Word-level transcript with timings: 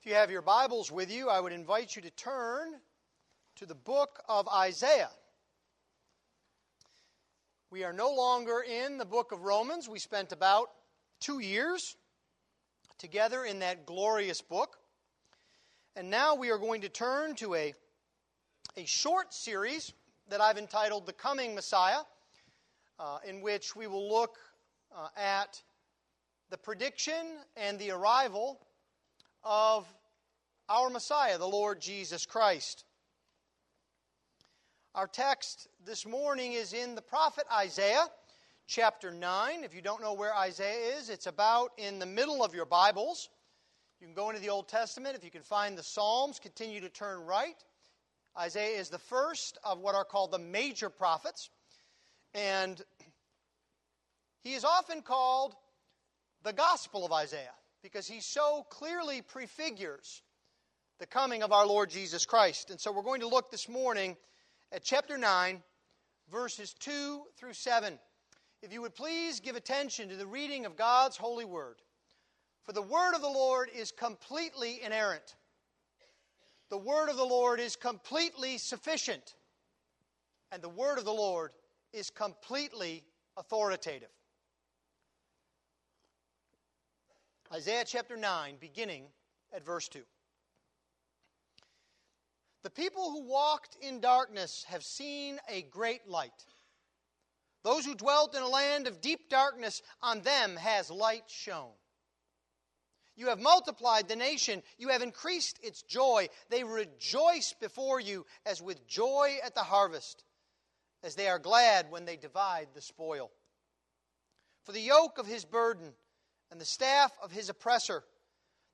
If 0.00 0.06
you 0.06 0.14
have 0.14 0.30
your 0.30 0.42
Bibles 0.42 0.92
with 0.92 1.10
you, 1.10 1.28
I 1.28 1.40
would 1.40 1.52
invite 1.52 1.96
you 1.96 2.02
to 2.02 2.10
turn 2.10 2.74
to 3.56 3.66
the 3.66 3.74
book 3.74 4.22
of 4.28 4.46
Isaiah. 4.46 5.10
We 7.72 7.82
are 7.82 7.92
no 7.92 8.14
longer 8.14 8.60
in 8.60 8.96
the 8.96 9.04
book 9.04 9.32
of 9.32 9.42
Romans. 9.42 9.88
We 9.88 9.98
spent 9.98 10.30
about 10.30 10.68
two 11.18 11.40
years 11.40 11.96
together 12.96 13.44
in 13.44 13.58
that 13.58 13.86
glorious 13.86 14.40
book. 14.40 14.78
And 15.96 16.08
now 16.08 16.36
we 16.36 16.52
are 16.52 16.58
going 16.58 16.82
to 16.82 16.88
turn 16.88 17.34
to 17.34 17.56
a, 17.56 17.74
a 18.76 18.84
short 18.84 19.34
series 19.34 19.92
that 20.28 20.40
I've 20.40 20.58
entitled 20.58 21.06
The 21.06 21.12
Coming 21.12 21.56
Messiah, 21.56 22.02
uh, 23.00 23.18
in 23.26 23.40
which 23.40 23.74
we 23.74 23.88
will 23.88 24.08
look 24.08 24.38
uh, 24.96 25.08
at 25.16 25.60
the 26.50 26.56
prediction 26.56 27.38
and 27.56 27.80
the 27.80 27.90
arrival 27.90 28.60
of 29.48 29.86
our 30.68 30.90
Messiah, 30.90 31.38
the 31.38 31.48
Lord 31.48 31.80
Jesus 31.80 32.26
Christ. 32.26 32.84
Our 34.94 35.06
text 35.06 35.68
this 35.86 36.04
morning 36.04 36.52
is 36.52 36.74
in 36.74 36.94
the 36.94 37.00
prophet 37.00 37.44
Isaiah, 37.50 38.04
chapter 38.66 39.10
9. 39.10 39.64
If 39.64 39.74
you 39.74 39.80
don't 39.80 40.02
know 40.02 40.12
where 40.12 40.36
Isaiah 40.36 40.98
is, 40.98 41.08
it's 41.08 41.26
about 41.26 41.70
in 41.78 41.98
the 41.98 42.04
middle 42.04 42.44
of 42.44 42.54
your 42.54 42.66
Bibles. 42.66 43.30
You 44.02 44.06
can 44.06 44.14
go 44.14 44.28
into 44.28 44.42
the 44.42 44.50
Old 44.50 44.68
Testament. 44.68 45.16
If 45.16 45.24
you 45.24 45.30
can 45.30 45.42
find 45.42 45.78
the 45.78 45.82
Psalms, 45.82 46.38
continue 46.38 46.82
to 46.82 46.90
turn 46.90 47.24
right. 47.24 47.56
Isaiah 48.38 48.78
is 48.78 48.90
the 48.90 48.98
first 48.98 49.56
of 49.64 49.78
what 49.78 49.94
are 49.94 50.04
called 50.04 50.30
the 50.30 50.38
major 50.38 50.90
prophets. 50.90 51.48
And 52.34 52.82
he 54.44 54.52
is 54.52 54.64
often 54.64 55.00
called 55.00 55.54
the 56.42 56.52
Gospel 56.52 57.06
of 57.06 57.12
Isaiah 57.12 57.54
because 57.82 58.06
he 58.06 58.20
so 58.20 58.64
clearly 58.70 59.22
prefigures 59.22 60.22
the 60.98 61.06
coming 61.06 61.42
of 61.42 61.52
our 61.52 61.66
Lord 61.66 61.90
Jesus 61.90 62.26
Christ. 62.26 62.70
And 62.70 62.80
so 62.80 62.90
we're 62.90 63.02
going 63.02 63.20
to 63.20 63.28
look 63.28 63.50
this 63.50 63.68
morning 63.68 64.16
at 64.72 64.82
chapter 64.82 65.16
9, 65.16 65.62
verses 66.30 66.74
2 66.80 67.22
through 67.36 67.52
7. 67.52 67.98
If 68.62 68.72
you 68.72 68.82
would 68.82 68.94
please 68.94 69.38
give 69.38 69.54
attention 69.54 70.08
to 70.08 70.16
the 70.16 70.26
reading 70.26 70.66
of 70.66 70.76
God's 70.76 71.16
holy 71.16 71.44
word. 71.44 71.76
For 72.64 72.72
the 72.72 72.82
word 72.82 73.14
of 73.14 73.22
the 73.22 73.28
Lord 73.28 73.70
is 73.74 73.92
completely 73.92 74.82
inerrant. 74.82 75.36
The 76.68 76.78
word 76.78 77.08
of 77.08 77.16
the 77.16 77.24
Lord 77.24 77.60
is 77.60 77.76
completely 77.76 78.58
sufficient. 78.58 79.36
And 80.50 80.60
the 80.60 80.68
word 80.68 80.98
of 80.98 81.04
the 81.04 81.12
Lord 81.12 81.52
is 81.92 82.10
completely 82.10 83.04
authoritative. 83.36 84.10
Isaiah 87.52 87.84
chapter 87.86 88.16
9, 88.16 88.56
beginning 88.60 89.06
at 89.54 89.64
verse 89.64 89.88
2. 89.88 90.02
The 92.62 92.70
people 92.70 93.10
who 93.10 93.22
walked 93.22 93.76
in 93.80 94.00
darkness 94.00 94.64
have 94.68 94.84
seen 94.84 95.38
a 95.48 95.62
great 95.62 96.06
light. 96.06 96.44
Those 97.64 97.86
who 97.86 97.94
dwelt 97.94 98.34
in 98.34 98.42
a 98.42 98.48
land 98.48 98.86
of 98.86 99.00
deep 99.00 99.30
darkness, 99.30 99.80
on 100.02 100.20
them 100.20 100.56
has 100.56 100.90
light 100.90 101.24
shone. 101.28 101.72
You 103.16 103.28
have 103.28 103.40
multiplied 103.40 104.08
the 104.08 104.16
nation. 104.16 104.62
You 104.76 104.88
have 104.88 105.02
increased 105.02 105.58
its 105.62 105.82
joy. 105.82 106.28
They 106.50 106.64
rejoice 106.64 107.54
before 107.58 107.98
you 107.98 108.26
as 108.44 108.60
with 108.60 108.86
joy 108.86 109.38
at 109.42 109.54
the 109.54 109.62
harvest, 109.62 110.22
as 111.02 111.14
they 111.14 111.28
are 111.28 111.38
glad 111.38 111.90
when 111.90 112.04
they 112.04 112.16
divide 112.16 112.68
the 112.74 112.82
spoil. 112.82 113.30
For 114.64 114.72
the 114.72 114.80
yoke 114.80 115.16
of 115.16 115.26
his 115.26 115.46
burden 115.46 115.94
and 116.50 116.60
the 116.60 116.64
staff 116.64 117.12
of 117.22 117.30
his 117.30 117.48
oppressor, 117.48 118.04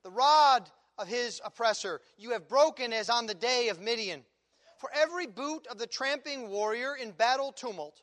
the 0.03 0.11
rod 0.11 0.69
of 0.98 1.08
his 1.08 1.41
oppressor, 1.44 2.00
you 2.16 2.31
have 2.31 2.48
broken 2.48 2.92
as 2.92 3.11
on 3.11 3.27
the 3.27 3.34
day 3.34 3.69
of 3.69 3.81
Midian. 3.81 4.25
For 4.78 4.91
every 4.94 5.27
boot 5.27 5.66
of 5.70 5.78
the 5.78 5.86
tramping 5.86 6.50
warrior 6.50 6.94
in 6.94 7.12
battle 7.12 7.53
tumult, 7.53 8.03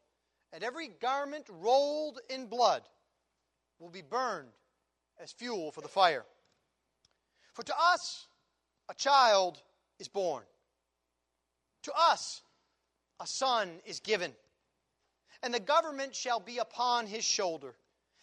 and 0.52 0.64
every 0.64 0.88
garment 0.88 1.46
rolled 1.50 2.20
in 2.30 2.48
blood, 2.48 2.84
will 3.80 3.90
be 3.90 4.02
burned 4.02 4.50
as 5.20 5.32
fuel 5.32 5.72
for 5.72 5.82
the 5.82 5.88
fire. 5.88 6.26
For 7.54 7.64
to 7.64 7.74
us 7.78 8.28
a 8.90 8.94
child 8.94 9.62
is 10.00 10.08
born, 10.08 10.44
to 11.84 11.94
us 11.94 12.42
a 13.20 13.28
son 13.28 13.80
is 13.86 14.00
given, 14.00 14.34
and 15.44 15.54
the 15.54 15.60
government 15.60 16.16
shall 16.16 16.40
be 16.40 16.58
upon 16.58 17.08
his 17.08 17.24
shoulder 17.24 17.76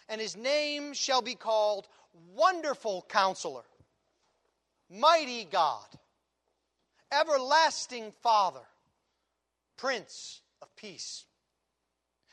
and 0.09 0.21
his 0.21 0.37
name 0.37 0.93
shall 0.93 1.23
be 1.23 1.35
called 1.35 1.87
Wonderful 2.35 3.07
Counselor, 3.09 3.65
Mighty 4.91 5.45
God, 5.45 5.87
Everlasting 7.13 8.13
Father, 8.23 8.67
Prince 9.77 10.41
of 10.63 10.75
Peace. 10.77 11.25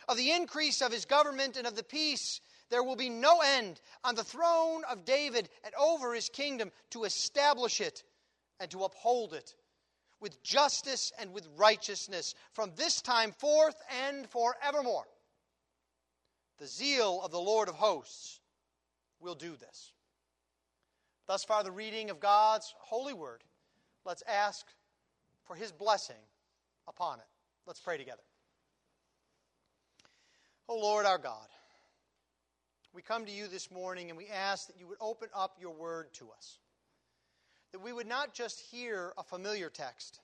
Of 0.08 0.18
the 0.18 0.31
increase 0.31 0.81
of 0.81 0.91
his 0.91 1.06
government 1.06 1.58
and 1.58 1.66
of 1.66 1.75
the 1.75 1.84
peace, 1.84 2.40
there 2.69 2.84
will 2.84 2.96
be 2.96 3.09
no 3.09 3.41
end 3.41 3.80
on 4.03 4.16
the 4.16 4.24
throne 4.24 4.84
of 4.90 5.06
David 5.06 5.50
and 5.63 5.74
over 5.75 6.13
his 6.13 6.30
kingdom 6.30 6.72
to 6.92 7.03
establish 7.03 7.81
it 7.81 8.03
and 8.59 8.69
to 8.72 8.84
uphold 8.84 9.34
it 9.34 9.53
with 10.19 10.42
justice 10.44 11.12
and 11.19 11.34
with 11.34 11.47
righteousness 11.57 12.36
from 12.53 12.72
this 12.75 13.02
time 13.02 13.31
forth 13.31 13.75
and 14.07 14.28
forevermore. 14.30 15.06
The 16.57 16.67
zeal 16.67 17.21
of 17.23 17.31
the 17.31 17.39
Lord 17.39 17.67
of 17.67 17.75
hosts 17.75 18.39
will 19.19 19.35
do 19.35 19.55
this. 19.57 19.91
Thus 21.27 21.43
far, 21.43 21.63
the 21.63 21.71
reading 21.71 22.09
of 22.09 22.19
God's 22.19 22.73
holy 22.77 23.13
word. 23.13 23.43
Let's 24.05 24.23
ask 24.27 24.65
for 25.45 25.55
his 25.55 25.71
blessing 25.71 26.21
upon 26.88 27.19
it. 27.19 27.25
Let's 27.65 27.79
pray 27.79 27.97
together. 27.97 28.21
O 30.69 30.75
oh 30.75 30.79
Lord 30.79 31.05
our 31.05 31.17
God, 31.17 31.47
we 32.94 33.01
come 33.01 33.25
to 33.25 33.31
you 33.31 33.47
this 33.47 33.69
morning 33.69 34.09
and 34.09 34.17
we 34.17 34.27
ask 34.27 34.67
that 34.67 34.79
you 34.79 34.88
would 34.88 34.97
open 35.01 35.29
up 35.33 35.57
your 35.59 35.73
word 35.73 36.13
to 36.13 36.29
us. 36.35 36.59
That 37.71 37.79
we 37.79 37.91
would 37.91 38.07
not 38.07 38.33
just 38.33 38.61
hear 38.71 39.13
a 39.17 39.23
familiar 39.23 39.69
text, 39.69 40.21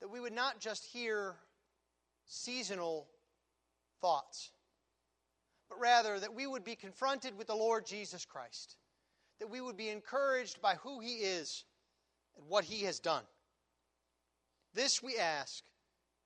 that 0.00 0.08
we 0.08 0.20
would 0.20 0.32
not 0.32 0.60
just 0.60 0.84
hear 0.86 1.34
seasonal 2.24 3.06
thoughts 4.00 4.50
rather 5.86 6.18
that 6.18 6.34
we 6.34 6.48
would 6.48 6.64
be 6.64 6.74
confronted 6.74 7.38
with 7.38 7.46
the 7.46 7.54
Lord 7.54 7.86
Jesus 7.86 8.24
Christ, 8.24 8.74
that 9.38 9.48
we 9.48 9.60
would 9.60 9.76
be 9.76 9.88
encouraged 9.88 10.60
by 10.60 10.74
who 10.74 10.98
He 10.98 11.18
is 11.18 11.62
and 12.36 12.44
what 12.48 12.64
He 12.64 12.82
has 12.86 12.98
done. 12.98 13.22
This 14.74 15.00
we 15.00 15.16
ask 15.16 15.62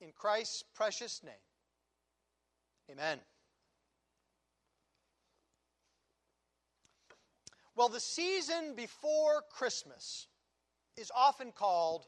in 0.01 0.13
Christ's 0.17 0.65
precious 0.75 1.23
name. 1.23 1.35
Amen. 2.91 3.19
Well, 7.77 7.91
the 7.91 8.01
season 8.01 8.75
before 8.75 9.45
Christmas 9.51 10.27
is 10.97 11.13
often 11.15 11.53
called 11.53 12.07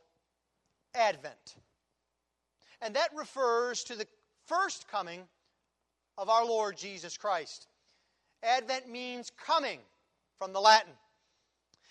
Advent. 0.95 1.57
And 2.81 2.97
that 2.97 3.11
refers 3.15 3.85
to 3.85 3.95
the 3.95 4.07
first 4.47 4.89
coming 4.89 5.29
of 6.19 6.29
our 6.29 6.45
Lord 6.45 6.77
Jesus 6.77 7.17
Christ. 7.17 7.67
Advent 8.43 8.89
means 8.89 9.31
coming 9.31 9.79
from 10.39 10.53
the 10.53 10.61
Latin. 10.61 10.93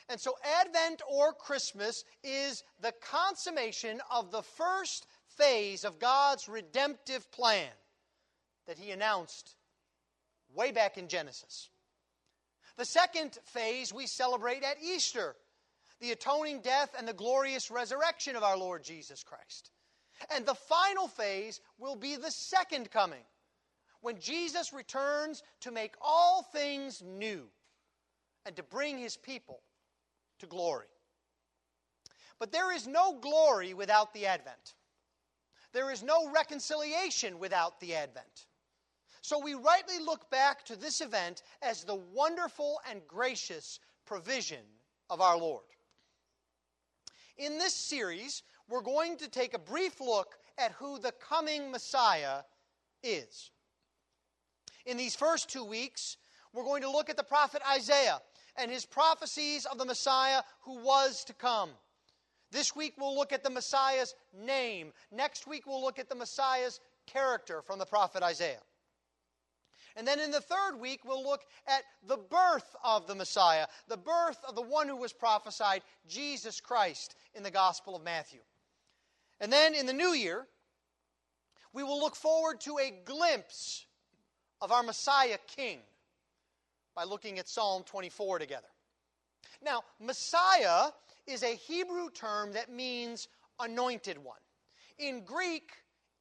And 0.09 0.19
so, 0.19 0.35
Advent 0.59 1.01
or 1.09 1.31
Christmas 1.31 2.03
is 2.23 2.63
the 2.81 2.93
consummation 3.01 4.01
of 4.11 4.31
the 4.31 4.41
first 4.41 5.07
phase 5.37 5.85
of 5.85 5.99
God's 5.99 6.49
redemptive 6.49 7.31
plan 7.31 7.69
that 8.67 8.77
He 8.77 8.91
announced 8.91 9.55
way 10.53 10.71
back 10.71 10.97
in 10.97 11.07
Genesis. 11.07 11.69
The 12.77 12.85
second 12.85 13.37
phase 13.45 13.93
we 13.93 14.07
celebrate 14.07 14.63
at 14.63 14.81
Easter 14.83 15.35
the 16.01 16.11
atoning 16.11 16.61
death 16.61 16.93
and 16.97 17.07
the 17.07 17.13
glorious 17.13 17.69
resurrection 17.69 18.35
of 18.35 18.43
our 18.43 18.57
Lord 18.57 18.83
Jesus 18.83 19.23
Christ. 19.23 19.69
And 20.33 20.45
the 20.45 20.55
final 20.55 21.07
phase 21.07 21.61
will 21.77 21.95
be 21.95 22.15
the 22.15 22.31
second 22.31 22.91
coming 22.91 23.23
when 24.01 24.19
Jesus 24.19 24.73
returns 24.73 25.43
to 25.61 25.71
make 25.71 25.95
all 26.01 26.43
things 26.43 27.01
new 27.05 27.47
and 28.45 28.55
to 28.55 28.63
bring 28.63 28.97
his 28.97 29.15
people 29.17 29.61
to 30.39 30.47
glory. 30.47 30.87
But 32.39 32.51
there 32.51 32.73
is 32.73 32.87
no 32.87 33.19
glory 33.19 33.73
without 33.73 34.13
the 34.13 34.25
Advent. 34.25 34.73
There 35.73 35.91
is 35.91 36.03
no 36.03 36.29
reconciliation 36.31 37.39
without 37.39 37.79
the 37.79 37.95
Advent. 37.95 38.47
So 39.21 39.39
we 39.39 39.53
rightly 39.53 39.99
look 39.99 40.29
back 40.31 40.65
to 40.65 40.75
this 40.75 40.99
event 40.99 41.43
as 41.61 41.83
the 41.83 41.95
wonderful 41.95 42.81
and 42.89 43.01
gracious 43.07 43.79
provision 44.05 44.63
of 45.09 45.21
our 45.21 45.37
Lord. 45.37 45.63
In 47.37 47.59
this 47.59 47.75
series, 47.75 48.41
we're 48.67 48.81
going 48.81 49.17
to 49.17 49.29
take 49.29 49.53
a 49.53 49.59
brief 49.59 50.01
look 50.01 50.35
at 50.57 50.71
who 50.73 50.99
the 50.99 51.11
coming 51.13 51.71
Messiah 51.71 52.41
is. 53.03 53.51
In 54.85 54.97
these 54.97 55.15
first 55.15 55.49
two 55.49 55.63
weeks, 55.63 56.17
we're 56.53 56.63
going 56.63 56.81
to 56.81 56.91
look 56.91 57.09
at 57.09 57.17
the 57.17 57.23
prophet 57.23 57.61
Isaiah 57.71 58.19
and 58.57 58.71
his 58.71 58.85
prophecies 58.85 59.65
of 59.65 59.77
the 59.77 59.85
Messiah 59.85 60.41
who 60.61 60.83
was 60.83 61.23
to 61.25 61.33
come. 61.33 61.69
This 62.51 62.75
week 62.75 62.95
we'll 62.97 63.15
look 63.15 63.31
at 63.31 63.43
the 63.43 63.49
Messiah's 63.49 64.13
name. 64.33 64.91
Next 65.11 65.47
week 65.47 65.65
we'll 65.65 65.81
look 65.81 65.99
at 65.99 66.09
the 66.09 66.15
Messiah's 66.15 66.79
character 67.05 67.61
from 67.61 67.79
the 67.79 67.85
prophet 67.85 68.23
Isaiah. 68.23 68.61
And 69.95 70.07
then 70.07 70.19
in 70.19 70.31
the 70.31 70.41
third 70.41 70.79
week, 70.79 71.01
we'll 71.03 71.23
look 71.23 71.41
at 71.67 71.83
the 72.07 72.17
birth 72.17 72.75
of 72.83 73.07
the 73.07 73.15
Messiah, 73.15 73.67
the 73.89 73.97
birth 73.97 74.37
of 74.47 74.55
the 74.55 74.61
one 74.61 74.87
who 74.87 74.95
was 74.95 75.11
prophesied, 75.11 75.81
Jesus 76.07 76.61
Christ, 76.61 77.15
in 77.33 77.43
the 77.43 77.51
Gospel 77.51 77.95
of 77.95 78.03
Matthew. 78.03 78.39
And 79.41 79.51
then 79.51 79.73
in 79.73 79.85
the 79.85 79.93
new 79.93 80.13
year, 80.13 80.47
we 81.73 81.83
will 81.83 81.99
look 81.99 82.15
forward 82.15 82.61
to 82.61 82.77
a 82.77 82.93
glimpse 83.03 83.85
of 84.61 84.71
our 84.71 84.83
Messiah 84.83 85.37
King 85.47 85.79
by 86.95 87.03
looking 87.03 87.39
at 87.39 87.47
Psalm 87.47 87.83
24 87.83 88.39
together. 88.39 88.67
Now, 89.63 89.83
Messiah 89.99 90.91
is 91.27 91.43
a 91.43 91.55
Hebrew 91.55 92.09
term 92.09 92.53
that 92.53 92.71
means 92.71 93.27
anointed 93.59 94.17
one. 94.17 94.39
In 94.97 95.23
Greek, 95.23 95.71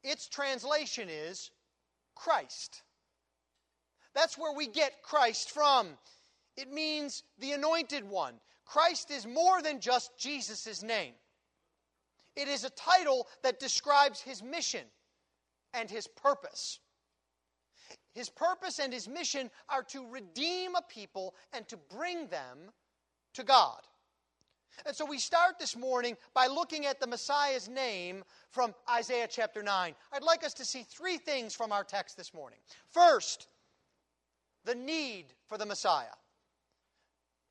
its 0.02 0.28
translation 0.28 1.08
is 1.10 1.50
Christ. 2.14 2.82
That's 4.14 4.36
where 4.36 4.54
we 4.54 4.66
get 4.66 5.02
Christ 5.02 5.50
from. 5.50 5.88
It 6.56 6.70
means 6.70 7.22
the 7.38 7.52
anointed 7.52 8.04
one. 8.04 8.34
Christ 8.64 9.10
is 9.10 9.26
more 9.26 9.62
than 9.62 9.80
just 9.80 10.16
Jesus' 10.18 10.82
name, 10.82 11.14
it 12.36 12.46
is 12.48 12.64
a 12.64 12.70
title 12.70 13.26
that 13.42 13.58
describes 13.58 14.20
his 14.20 14.42
mission 14.42 14.84
and 15.74 15.90
his 15.90 16.06
purpose. 16.06 16.78
His 18.12 18.28
purpose 18.28 18.78
and 18.78 18.92
his 18.92 19.08
mission 19.08 19.50
are 19.68 19.82
to 19.84 20.06
redeem 20.06 20.74
a 20.74 20.82
people 20.82 21.34
and 21.52 21.66
to 21.68 21.76
bring 21.76 22.26
them 22.28 22.72
to 23.34 23.44
God. 23.44 23.80
And 24.86 24.96
so 24.96 25.04
we 25.04 25.18
start 25.18 25.58
this 25.58 25.76
morning 25.76 26.16
by 26.34 26.46
looking 26.46 26.86
at 26.86 27.00
the 27.00 27.06
Messiah's 27.06 27.68
name 27.68 28.24
from 28.50 28.74
Isaiah 28.90 29.28
chapter 29.28 29.62
9. 29.62 29.94
I'd 30.12 30.22
like 30.22 30.44
us 30.44 30.54
to 30.54 30.64
see 30.64 30.82
three 30.82 31.18
things 31.18 31.54
from 31.54 31.72
our 31.72 31.84
text 31.84 32.16
this 32.16 32.32
morning. 32.32 32.58
First, 32.90 33.48
the 34.64 34.74
need 34.74 35.26
for 35.48 35.58
the 35.58 35.66
Messiah. 35.66 36.06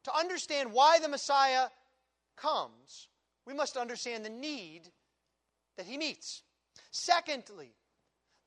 To 0.05 0.15
understand 0.15 0.71
why 0.71 0.99
the 0.99 1.09
Messiah 1.09 1.67
comes, 2.35 3.09
we 3.45 3.53
must 3.53 3.77
understand 3.77 4.25
the 4.25 4.29
need 4.29 4.89
that 5.77 5.85
he 5.85 5.97
meets. 5.97 6.43
Secondly, 6.91 7.73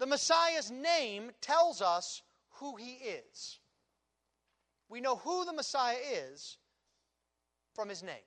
the 0.03 0.07
Messiah's 0.09 0.69
name 0.69 1.31
tells 1.41 1.81
us 1.81 2.23
who 2.55 2.75
he 2.75 2.95
is. 2.95 3.61
We 4.89 5.01
know 5.01 5.15
who 5.15 5.45
the 5.45 5.53
Messiah 5.53 5.95
is 6.29 6.59
from 7.73 7.89
his 7.89 8.03
name. 8.03 8.27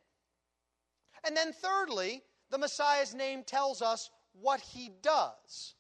And 1.26 1.36
then, 1.36 1.52
thirdly, 1.52 2.24
the 2.50 2.58
Messiah's 2.58 3.14
name 3.14 3.44
tells 3.44 3.82
us 3.82 4.10
what 4.40 4.62
he 4.62 4.90
does. 5.02 5.74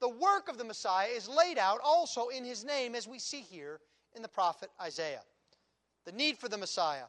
The 0.00 0.08
work 0.08 0.48
of 0.48 0.56
the 0.56 0.64
Messiah 0.64 1.08
is 1.08 1.28
laid 1.28 1.58
out 1.58 1.80
also 1.84 2.28
in 2.28 2.42
his 2.42 2.64
name, 2.64 2.94
as 2.94 3.06
we 3.06 3.18
see 3.18 3.42
here 3.42 3.80
in 4.16 4.22
the 4.22 4.28
prophet 4.28 4.70
Isaiah. 4.80 5.24
The 6.06 6.12
need 6.12 6.38
for 6.38 6.48
the 6.48 6.56
Messiah. 6.56 7.08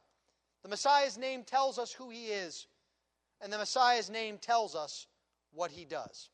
The 0.63 0.69
Messiah's 0.69 1.17
name 1.17 1.45
tells 1.45 1.79
us 1.79 1.93
who 1.93 2.09
he 2.09 2.25
is, 2.25 2.67
and 3.39 3.53
the 3.53 3.57
Messiah's 3.57 4.09
name 4.09 4.37
tells 4.37 4.75
us 4.75 5.07
what 5.53 5.71
he 5.71 5.85
does. 5.85 6.27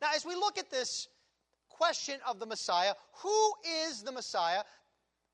Now, 0.00 0.08
as 0.14 0.24
we 0.24 0.34
look 0.34 0.58
at 0.58 0.70
this 0.70 1.08
question 1.68 2.18
of 2.28 2.38
the 2.38 2.46
Messiah, 2.46 2.94
who 3.22 3.52
is 3.86 4.02
the 4.02 4.12
Messiah? 4.12 4.62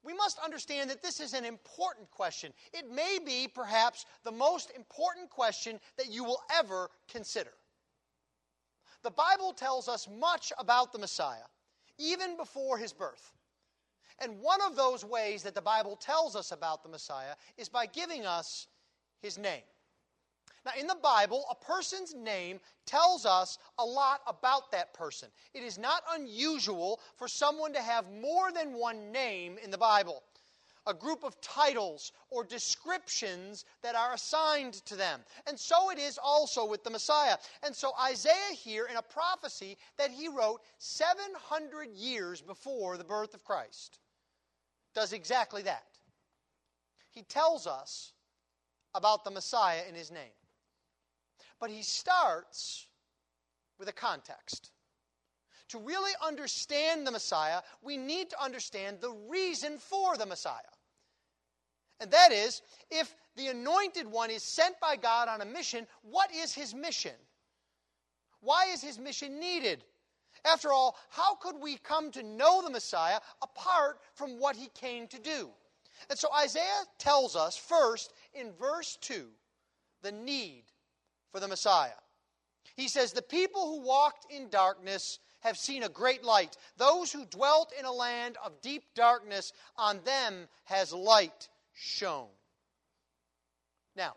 We 0.02 0.14
must 0.14 0.38
understand 0.38 0.90
that 0.90 1.02
this 1.02 1.20
is 1.20 1.34
an 1.34 1.44
important 1.44 2.10
question. 2.10 2.52
It 2.72 2.90
may 2.90 3.18
be 3.24 3.48
perhaps 3.48 4.06
the 4.24 4.32
most 4.32 4.70
important 4.76 5.28
question 5.30 5.80
that 5.96 6.10
you 6.10 6.24
will 6.24 6.40
ever 6.54 6.88
consider. 7.10 7.52
The 9.02 9.10
Bible 9.10 9.52
tells 9.52 9.88
us 9.88 10.08
much 10.08 10.52
about 10.58 10.92
the 10.92 10.98
Messiah, 10.98 11.46
even 11.98 12.36
before 12.36 12.78
his 12.78 12.92
birth. 12.92 13.32
And 14.20 14.40
one 14.40 14.60
of 14.62 14.76
those 14.76 15.04
ways 15.04 15.42
that 15.44 15.54
the 15.54 15.62
Bible 15.62 15.96
tells 15.96 16.34
us 16.34 16.50
about 16.50 16.82
the 16.82 16.88
Messiah 16.88 17.34
is 17.56 17.68
by 17.68 17.86
giving 17.86 18.26
us 18.26 18.66
his 19.20 19.38
name. 19.38 19.62
Now, 20.68 20.78
in 20.78 20.86
the 20.86 20.98
Bible, 21.02 21.46
a 21.50 21.54
person's 21.54 22.14
name 22.14 22.60
tells 22.84 23.24
us 23.24 23.56
a 23.78 23.84
lot 23.84 24.20
about 24.26 24.70
that 24.72 24.92
person. 24.92 25.30
It 25.54 25.62
is 25.62 25.78
not 25.78 26.02
unusual 26.12 27.00
for 27.16 27.26
someone 27.26 27.72
to 27.72 27.80
have 27.80 28.04
more 28.20 28.52
than 28.52 28.74
one 28.74 29.10
name 29.10 29.56
in 29.62 29.70
the 29.70 29.78
Bible 29.78 30.22
a 30.86 30.94
group 30.94 31.22
of 31.22 31.38
titles 31.42 32.12
or 32.30 32.44
descriptions 32.44 33.66
that 33.82 33.94
are 33.94 34.14
assigned 34.14 34.72
to 34.72 34.96
them. 34.96 35.20
And 35.46 35.58
so 35.58 35.90
it 35.90 35.98
is 35.98 36.18
also 36.22 36.66
with 36.66 36.82
the 36.82 36.88
Messiah. 36.88 37.36
And 37.62 37.76
so 37.76 37.92
Isaiah 38.02 38.54
here, 38.54 38.86
in 38.86 38.96
a 38.96 39.02
prophecy 39.02 39.76
that 39.98 40.10
he 40.10 40.28
wrote 40.28 40.62
700 40.78 41.90
years 41.90 42.40
before 42.40 42.96
the 42.96 43.04
birth 43.04 43.34
of 43.34 43.44
Christ, 43.44 43.98
does 44.94 45.12
exactly 45.12 45.60
that. 45.62 45.84
He 47.10 47.20
tells 47.20 47.66
us 47.66 48.14
about 48.94 49.24
the 49.24 49.30
Messiah 49.30 49.82
in 49.86 49.94
his 49.94 50.10
name. 50.10 50.32
But 51.60 51.70
he 51.70 51.82
starts 51.82 52.86
with 53.78 53.88
a 53.88 53.92
context. 53.92 54.70
To 55.68 55.78
really 55.78 56.12
understand 56.24 57.06
the 57.06 57.10
Messiah, 57.10 57.60
we 57.82 57.96
need 57.96 58.30
to 58.30 58.42
understand 58.42 58.98
the 59.00 59.14
reason 59.28 59.78
for 59.78 60.16
the 60.16 60.26
Messiah. 60.26 60.62
And 62.00 62.10
that 62.10 62.32
is, 62.32 62.62
if 62.90 63.14
the 63.36 63.48
anointed 63.48 64.06
one 64.06 64.30
is 64.30 64.42
sent 64.42 64.80
by 64.80 64.96
God 64.96 65.28
on 65.28 65.40
a 65.40 65.44
mission, 65.44 65.86
what 66.02 66.32
is 66.32 66.54
his 66.54 66.74
mission? 66.74 67.14
Why 68.40 68.66
is 68.72 68.80
his 68.80 68.98
mission 68.98 69.40
needed? 69.40 69.84
After 70.44 70.72
all, 70.72 70.96
how 71.10 71.34
could 71.34 71.56
we 71.60 71.76
come 71.76 72.10
to 72.12 72.22
know 72.22 72.62
the 72.62 72.70
Messiah 72.70 73.20
apart 73.42 73.98
from 74.14 74.38
what 74.38 74.56
he 74.56 74.68
came 74.68 75.08
to 75.08 75.18
do? 75.18 75.50
And 76.08 76.18
so 76.18 76.28
Isaiah 76.32 76.84
tells 76.98 77.34
us 77.34 77.56
first 77.56 78.12
in 78.32 78.52
verse 78.52 78.96
2 79.00 79.26
the 80.02 80.12
need 80.12 80.62
for 81.32 81.40
the 81.40 81.48
Messiah. 81.48 81.90
He 82.76 82.88
says, 82.88 83.12
The 83.12 83.22
people 83.22 83.66
who 83.66 83.86
walked 83.86 84.32
in 84.32 84.48
darkness 84.48 85.18
have 85.40 85.56
seen 85.56 85.82
a 85.82 85.88
great 85.88 86.24
light. 86.24 86.56
Those 86.76 87.12
who 87.12 87.24
dwelt 87.26 87.72
in 87.78 87.84
a 87.84 87.92
land 87.92 88.36
of 88.44 88.60
deep 88.60 88.84
darkness, 88.94 89.52
on 89.76 90.00
them 90.04 90.48
has 90.64 90.92
light 90.92 91.48
shone. 91.74 92.28
Now, 93.96 94.14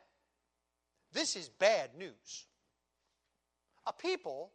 this 1.13 1.35
is 1.35 1.49
bad 1.49 1.91
news. 1.97 2.45
A 3.85 3.93
people 3.93 4.51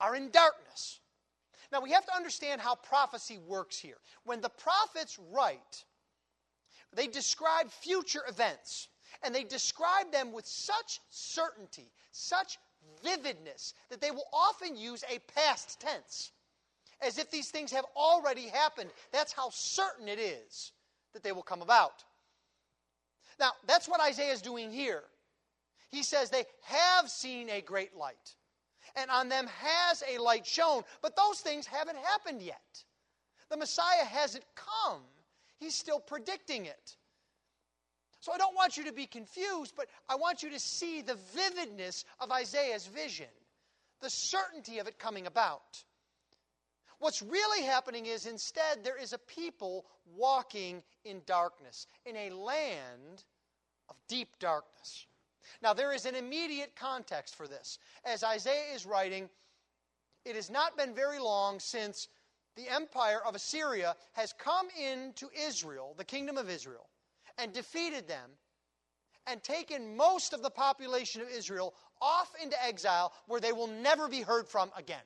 are 0.00 0.16
in 0.16 0.30
darkness. 0.30 1.00
Now, 1.72 1.80
we 1.80 1.92
have 1.92 2.06
to 2.06 2.16
understand 2.16 2.60
how 2.60 2.74
prophecy 2.74 3.38
works 3.38 3.78
here. 3.78 3.98
When 4.24 4.40
the 4.40 4.48
prophets 4.48 5.18
write, 5.30 5.84
they 6.94 7.06
describe 7.06 7.70
future 7.70 8.22
events, 8.28 8.88
and 9.22 9.34
they 9.34 9.44
describe 9.44 10.10
them 10.12 10.32
with 10.32 10.46
such 10.46 11.00
certainty, 11.10 11.90
such 12.12 12.58
vividness, 13.04 13.74
that 13.90 14.00
they 14.00 14.10
will 14.10 14.26
often 14.32 14.76
use 14.76 15.04
a 15.04 15.18
past 15.34 15.80
tense, 15.80 16.32
as 17.00 17.18
if 17.18 17.30
these 17.30 17.50
things 17.50 17.72
have 17.72 17.84
already 17.96 18.48
happened. 18.48 18.90
That's 19.12 19.32
how 19.32 19.50
certain 19.50 20.08
it 20.08 20.18
is 20.18 20.72
that 21.12 21.22
they 21.22 21.32
will 21.32 21.42
come 21.42 21.62
about. 21.62 22.04
Now, 23.38 23.52
that's 23.66 23.88
what 23.88 24.00
Isaiah 24.00 24.32
is 24.32 24.42
doing 24.42 24.70
here. 24.70 25.02
He 25.90 26.02
says 26.02 26.30
they 26.30 26.44
have 26.64 27.08
seen 27.08 27.50
a 27.50 27.60
great 27.60 27.96
light, 27.96 28.36
and 28.96 29.10
on 29.10 29.28
them 29.28 29.46
has 29.48 30.02
a 30.08 30.18
light 30.18 30.46
shone, 30.46 30.82
but 31.02 31.16
those 31.16 31.40
things 31.40 31.66
haven't 31.66 31.98
happened 31.98 32.42
yet. 32.42 32.84
The 33.50 33.56
Messiah 33.56 34.04
hasn't 34.04 34.44
come, 34.54 35.02
he's 35.58 35.74
still 35.74 35.98
predicting 35.98 36.66
it. 36.66 36.96
So 38.20 38.32
I 38.32 38.38
don't 38.38 38.54
want 38.54 38.76
you 38.76 38.84
to 38.84 38.92
be 38.92 39.06
confused, 39.06 39.74
but 39.76 39.86
I 40.08 40.14
want 40.14 40.42
you 40.42 40.50
to 40.50 40.60
see 40.60 41.00
the 41.00 41.16
vividness 41.34 42.04
of 42.20 42.30
Isaiah's 42.30 42.86
vision, 42.86 43.26
the 44.00 44.10
certainty 44.10 44.78
of 44.78 44.86
it 44.86 44.98
coming 44.98 45.26
about. 45.26 45.82
What's 46.98 47.22
really 47.22 47.64
happening 47.64 48.04
is 48.04 48.26
instead 48.26 48.84
there 48.84 49.00
is 49.00 49.14
a 49.14 49.18
people 49.18 49.86
walking 50.14 50.82
in 51.06 51.22
darkness, 51.24 51.86
in 52.04 52.14
a 52.14 52.30
land 52.30 53.24
of 53.88 53.96
deep 54.06 54.38
darkness. 54.38 55.06
Now, 55.62 55.72
there 55.72 55.94
is 55.94 56.04
an 56.04 56.14
immediate 56.14 56.76
context 56.76 57.34
for 57.34 57.48
this. 57.48 57.78
As 58.04 58.22
Isaiah 58.22 58.74
is 58.74 58.84
writing, 58.84 59.30
it 60.26 60.36
has 60.36 60.50
not 60.50 60.76
been 60.76 60.94
very 60.94 61.18
long 61.18 61.58
since 61.58 62.08
the 62.54 62.68
empire 62.68 63.20
of 63.26 63.34
Assyria 63.34 63.96
has 64.12 64.34
come 64.34 64.68
into 64.78 65.30
Israel, 65.46 65.94
the 65.96 66.04
kingdom 66.04 66.36
of 66.36 66.50
Israel, 66.50 66.89
and 67.40 67.52
defeated 67.52 68.08
them 68.08 68.30
and 69.26 69.42
taken 69.42 69.96
most 69.96 70.32
of 70.32 70.42
the 70.42 70.50
population 70.50 71.20
of 71.20 71.28
Israel 71.28 71.74
off 72.00 72.32
into 72.42 72.62
exile 72.64 73.12
where 73.26 73.40
they 73.40 73.52
will 73.52 73.66
never 73.66 74.08
be 74.08 74.20
heard 74.20 74.48
from 74.48 74.70
again. 74.76 75.02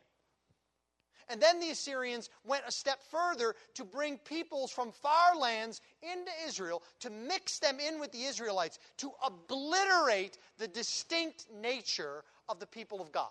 And 1.28 1.40
then 1.40 1.58
the 1.58 1.70
Assyrians 1.70 2.28
went 2.44 2.64
a 2.66 2.72
step 2.72 3.00
further 3.10 3.54
to 3.74 3.84
bring 3.84 4.18
peoples 4.18 4.70
from 4.70 4.92
far 4.92 5.36
lands 5.36 5.80
into 6.02 6.30
Israel, 6.46 6.82
to 7.00 7.10
mix 7.10 7.58
them 7.58 7.78
in 7.80 7.98
with 7.98 8.12
the 8.12 8.24
Israelites, 8.24 8.78
to 8.98 9.10
obliterate 9.24 10.38
the 10.58 10.68
distinct 10.68 11.46
nature 11.62 12.24
of 12.48 12.60
the 12.60 12.66
people 12.66 13.00
of 13.00 13.10
God. 13.10 13.30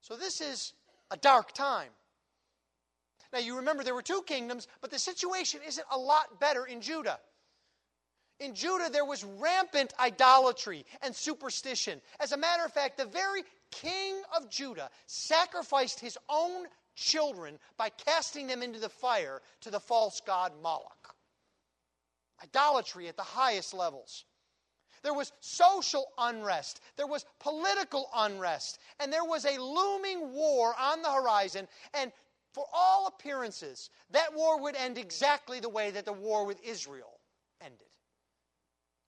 So 0.00 0.16
this 0.16 0.40
is 0.40 0.72
a 1.10 1.16
dark 1.18 1.52
time. 1.52 1.90
Now 3.32 3.38
you 3.38 3.56
remember 3.56 3.82
there 3.84 3.94
were 3.94 4.02
two 4.02 4.22
kingdoms, 4.26 4.68
but 4.80 4.90
the 4.90 4.98
situation 4.98 5.60
isn't 5.66 5.86
a 5.90 5.98
lot 5.98 6.40
better 6.40 6.64
in 6.64 6.80
Judah. 6.80 7.18
In 8.42 8.56
Judah, 8.56 8.90
there 8.90 9.04
was 9.04 9.22
rampant 9.22 9.94
idolatry 10.00 10.84
and 11.02 11.14
superstition. 11.14 12.02
As 12.18 12.32
a 12.32 12.36
matter 12.36 12.64
of 12.64 12.72
fact, 12.72 12.96
the 12.96 13.04
very 13.04 13.44
king 13.70 14.20
of 14.36 14.50
Judah 14.50 14.90
sacrificed 15.06 16.00
his 16.00 16.18
own 16.28 16.66
children 16.96 17.60
by 17.76 17.88
casting 17.90 18.48
them 18.48 18.60
into 18.60 18.80
the 18.80 18.88
fire 18.88 19.42
to 19.60 19.70
the 19.70 19.78
false 19.78 20.20
god 20.26 20.52
Moloch. 20.60 21.14
Idolatry 22.42 23.06
at 23.06 23.16
the 23.16 23.22
highest 23.22 23.74
levels. 23.74 24.24
There 25.04 25.14
was 25.14 25.32
social 25.38 26.06
unrest. 26.18 26.80
There 26.96 27.06
was 27.06 27.24
political 27.38 28.08
unrest. 28.12 28.80
And 28.98 29.12
there 29.12 29.24
was 29.24 29.44
a 29.44 29.62
looming 29.62 30.32
war 30.32 30.74
on 30.76 31.00
the 31.02 31.12
horizon. 31.12 31.68
And 31.94 32.10
for 32.52 32.66
all 32.72 33.06
appearances, 33.06 33.88
that 34.10 34.34
war 34.34 34.60
would 34.60 34.74
end 34.74 34.98
exactly 34.98 35.60
the 35.60 35.68
way 35.68 35.92
that 35.92 36.06
the 36.06 36.12
war 36.12 36.44
with 36.44 36.60
Israel 36.64 37.11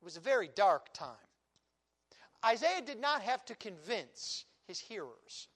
was 0.04 0.16
a 0.16 0.20
very 0.20 0.49
dark 0.54 0.92
time. 0.92 1.08
Isaiah 2.44 2.82
did 2.84 3.00
not 3.00 3.23
have 3.23 3.44
to 3.46 3.54
convince 3.54 4.44
his 4.68 4.78
hearers 4.78 5.49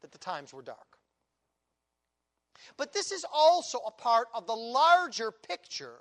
that 0.00 0.12
the 0.12 0.18
times 0.18 0.52
were 0.52 0.62
dark. 0.62 0.98
But 2.76 2.92
this 2.92 3.12
is 3.12 3.24
also 3.32 3.78
a 3.86 3.90
part 3.90 4.28
of 4.34 4.46
the 4.46 4.56
larger 4.56 5.30
picture 5.30 5.98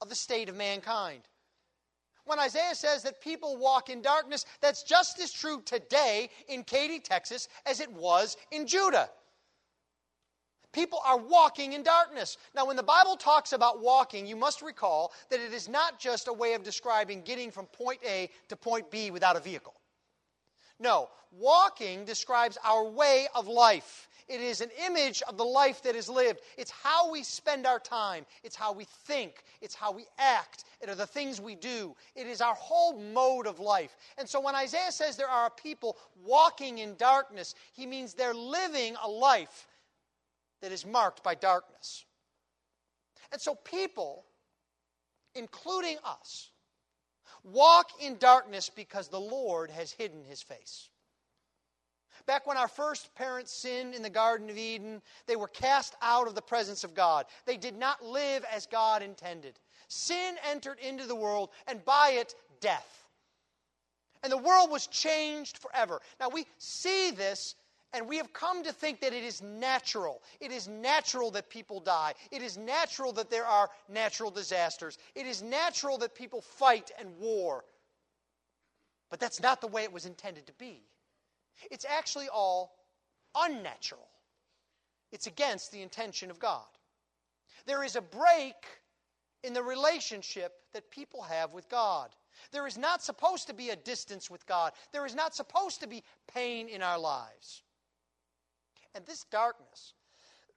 of 0.00 0.08
the 0.08 0.14
state 0.14 0.48
of 0.48 0.56
mankind. 0.56 1.22
When 2.24 2.38
Isaiah 2.38 2.74
says 2.74 3.02
that 3.02 3.20
people 3.20 3.56
walk 3.56 3.90
in 3.90 4.00
darkness, 4.00 4.46
that's 4.60 4.82
just 4.82 5.18
as 5.20 5.32
true 5.32 5.60
today 5.64 6.30
in 6.48 6.62
Katy, 6.62 7.00
Texas, 7.00 7.48
as 7.66 7.80
it 7.80 7.90
was 7.90 8.36
in 8.50 8.66
Judah. 8.66 9.10
People 10.72 11.00
are 11.04 11.18
walking 11.18 11.74
in 11.74 11.82
darkness. 11.82 12.38
Now, 12.54 12.66
when 12.66 12.76
the 12.76 12.82
Bible 12.82 13.16
talks 13.16 13.52
about 13.52 13.82
walking, 13.82 14.26
you 14.26 14.36
must 14.36 14.62
recall 14.62 15.12
that 15.28 15.40
it 15.40 15.52
is 15.52 15.68
not 15.68 16.00
just 16.00 16.28
a 16.28 16.32
way 16.32 16.54
of 16.54 16.62
describing 16.62 17.22
getting 17.22 17.50
from 17.50 17.66
point 17.66 18.00
A 18.08 18.30
to 18.48 18.56
point 18.56 18.90
B 18.90 19.10
without 19.10 19.36
a 19.36 19.40
vehicle. 19.40 19.74
No, 20.80 21.10
walking 21.30 22.04
describes 22.04 22.58
our 22.64 22.84
way 22.84 23.28
of 23.34 23.46
life. 23.46 24.08
It 24.28 24.40
is 24.40 24.60
an 24.60 24.70
image 24.86 25.22
of 25.28 25.36
the 25.36 25.44
life 25.44 25.82
that 25.82 25.94
is 25.94 26.08
lived. 26.08 26.40
It's 26.56 26.70
how 26.70 27.10
we 27.10 27.22
spend 27.22 27.66
our 27.66 27.78
time. 27.78 28.24
It's 28.42 28.56
how 28.56 28.72
we 28.72 28.84
think. 28.84 29.44
It's 29.60 29.74
how 29.74 29.92
we 29.92 30.06
act. 30.18 30.64
It 30.80 30.88
are 30.88 30.94
the 30.94 31.06
things 31.06 31.40
we 31.40 31.54
do. 31.54 31.94
It 32.16 32.26
is 32.26 32.40
our 32.40 32.54
whole 32.54 32.98
mode 32.98 33.46
of 33.46 33.60
life. 33.60 33.96
And 34.16 34.28
so 34.28 34.40
when 34.40 34.54
Isaiah 34.54 34.90
says 34.90 35.16
there 35.16 35.28
are 35.28 35.50
people 35.50 35.98
walking 36.24 36.78
in 36.78 36.96
darkness, 36.96 37.54
he 37.72 37.84
means 37.84 38.14
they're 38.14 38.34
living 38.34 38.96
a 39.04 39.08
life 39.08 39.66
that 40.62 40.72
is 40.72 40.86
marked 40.86 41.22
by 41.22 41.34
darkness. 41.34 42.04
And 43.30 43.40
so 43.40 43.54
people, 43.54 44.24
including 45.34 45.98
us, 46.04 46.50
walk 47.44 47.90
in 48.00 48.16
darkness 48.18 48.70
because 48.74 49.08
the 49.08 49.20
Lord 49.20 49.70
has 49.70 49.92
hidden 49.92 50.24
his 50.24 50.42
face. 50.42 50.88
Back 52.26 52.46
when 52.46 52.56
our 52.56 52.68
first 52.68 53.14
parents 53.14 53.52
sinned 53.52 53.94
in 53.94 54.02
the 54.02 54.10
Garden 54.10 54.48
of 54.48 54.56
Eden, 54.56 55.02
they 55.26 55.34
were 55.34 55.48
cast 55.48 55.94
out 56.00 56.28
of 56.28 56.34
the 56.34 56.42
presence 56.42 56.84
of 56.84 56.94
God. 56.94 57.26
They 57.46 57.56
did 57.56 57.76
not 57.76 58.04
live 58.04 58.44
as 58.54 58.66
God 58.66 59.02
intended. 59.02 59.58
Sin 59.88 60.36
entered 60.48 60.78
into 60.78 61.06
the 61.06 61.16
world, 61.16 61.50
and 61.66 61.84
by 61.84 62.12
it, 62.14 62.34
death. 62.60 63.06
And 64.22 64.30
the 64.30 64.38
world 64.38 64.70
was 64.70 64.86
changed 64.86 65.58
forever. 65.58 66.00
Now, 66.20 66.28
we 66.28 66.46
see 66.58 67.10
this 67.10 67.56
and 67.94 68.08
we 68.08 68.16
have 68.16 68.32
come 68.32 68.64
to 68.64 68.72
think 68.72 69.00
that 69.00 69.12
it 69.12 69.22
is 69.22 69.42
natural. 69.42 70.22
It 70.40 70.50
is 70.50 70.66
natural 70.68 71.30
that 71.32 71.50
people 71.50 71.80
die. 71.80 72.14
It 72.30 72.42
is 72.42 72.56
natural 72.56 73.12
that 73.14 73.30
there 73.30 73.46
are 73.46 73.68
natural 73.88 74.30
disasters. 74.30 74.98
It 75.14 75.26
is 75.26 75.42
natural 75.42 75.98
that 75.98 76.14
people 76.14 76.40
fight 76.40 76.90
and 76.98 77.18
war. 77.18 77.64
But 79.10 79.20
that's 79.20 79.42
not 79.42 79.60
the 79.60 79.66
way 79.66 79.82
it 79.82 79.92
was 79.92 80.06
intended 80.06 80.46
to 80.46 80.54
be. 80.54 80.80
It's 81.70 81.84
actually 81.84 82.28
all 82.28 82.74
unnatural. 83.36 84.08
It's 85.12 85.26
against 85.26 85.70
the 85.70 85.82
intention 85.82 86.30
of 86.30 86.38
God. 86.38 86.64
There 87.66 87.84
is 87.84 87.96
a 87.96 88.00
break 88.00 88.54
in 89.44 89.52
the 89.52 89.62
relationship 89.62 90.54
that 90.72 90.90
people 90.90 91.22
have 91.22 91.52
with 91.52 91.68
God. 91.68 92.08
There 92.50 92.66
is 92.66 92.78
not 92.78 93.02
supposed 93.02 93.46
to 93.48 93.54
be 93.54 93.70
a 93.70 93.76
distance 93.76 94.30
with 94.30 94.46
God. 94.46 94.72
There 94.92 95.04
is 95.04 95.14
not 95.14 95.34
supposed 95.34 95.80
to 95.80 95.86
be 95.86 96.02
pain 96.32 96.68
in 96.68 96.82
our 96.82 96.98
lives. 96.98 97.62
And 98.94 99.06
this 99.06 99.24
darkness 99.30 99.94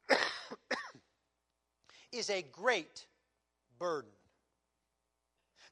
is 2.12 2.30
a 2.30 2.44
great 2.52 3.06
burden. 3.80 4.12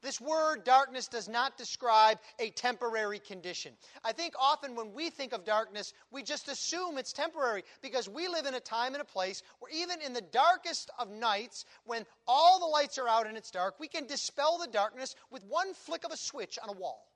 This 0.04 0.20
word 0.20 0.64
darkness 0.64 1.08
does 1.08 1.30
not 1.30 1.56
describe 1.56 2.18
a 2.38 2.50
temporary 2.50 3.18
condition. 3.18 3.72
I 4.04 4.12
think 4.12 4.34
often 4.38 4.74
when 4.74 4.92
we 4.92 5.08
think 5.08 5.32
of 5.32 5.46
darkness, 5.46 5.94
we 6.10 6.22
just 6.22 6.48
assume 6.48 6.98
it's 6.98 7.14
temporary 7.14 7.64
because 7.80 8.06
we 8.06 8.28
live 8.28 8.44
in 8.44 8.52
a 8.52 8.60
time 8.60 8.92
and 8.92 9.00
a 9.00 9.06
place 9.06 9.42
where 9.60 9.72
even 9.72 10.02
in 10.02 10.12
the 10.12 10.20
darkest 10.20 10.90
of 10.98 11.10
nights, 11.10 11.64
when 11.86 12.04
all 12.28 12.60
the 12.60 12.66
lights 12.66 12.98
are 12.98 13.08
out 13.08 13.26
and 13.26 13.38
it's 13.38 13.50
dark, 13.50 13.80
we 13.80 13.88
can 13.88 14.06
dispel 14.06 14.58
the 14.58 14.66
darkness 14.66 15.16
with 15.30 15.42
one 15.44 15.72
flick 15.72 16.04
of 16.04 16.12
a 16.12 16.18
switch 16.18 16.58
on 16.62 16.68
a 16.68 16.78
wall. 16.78 17.08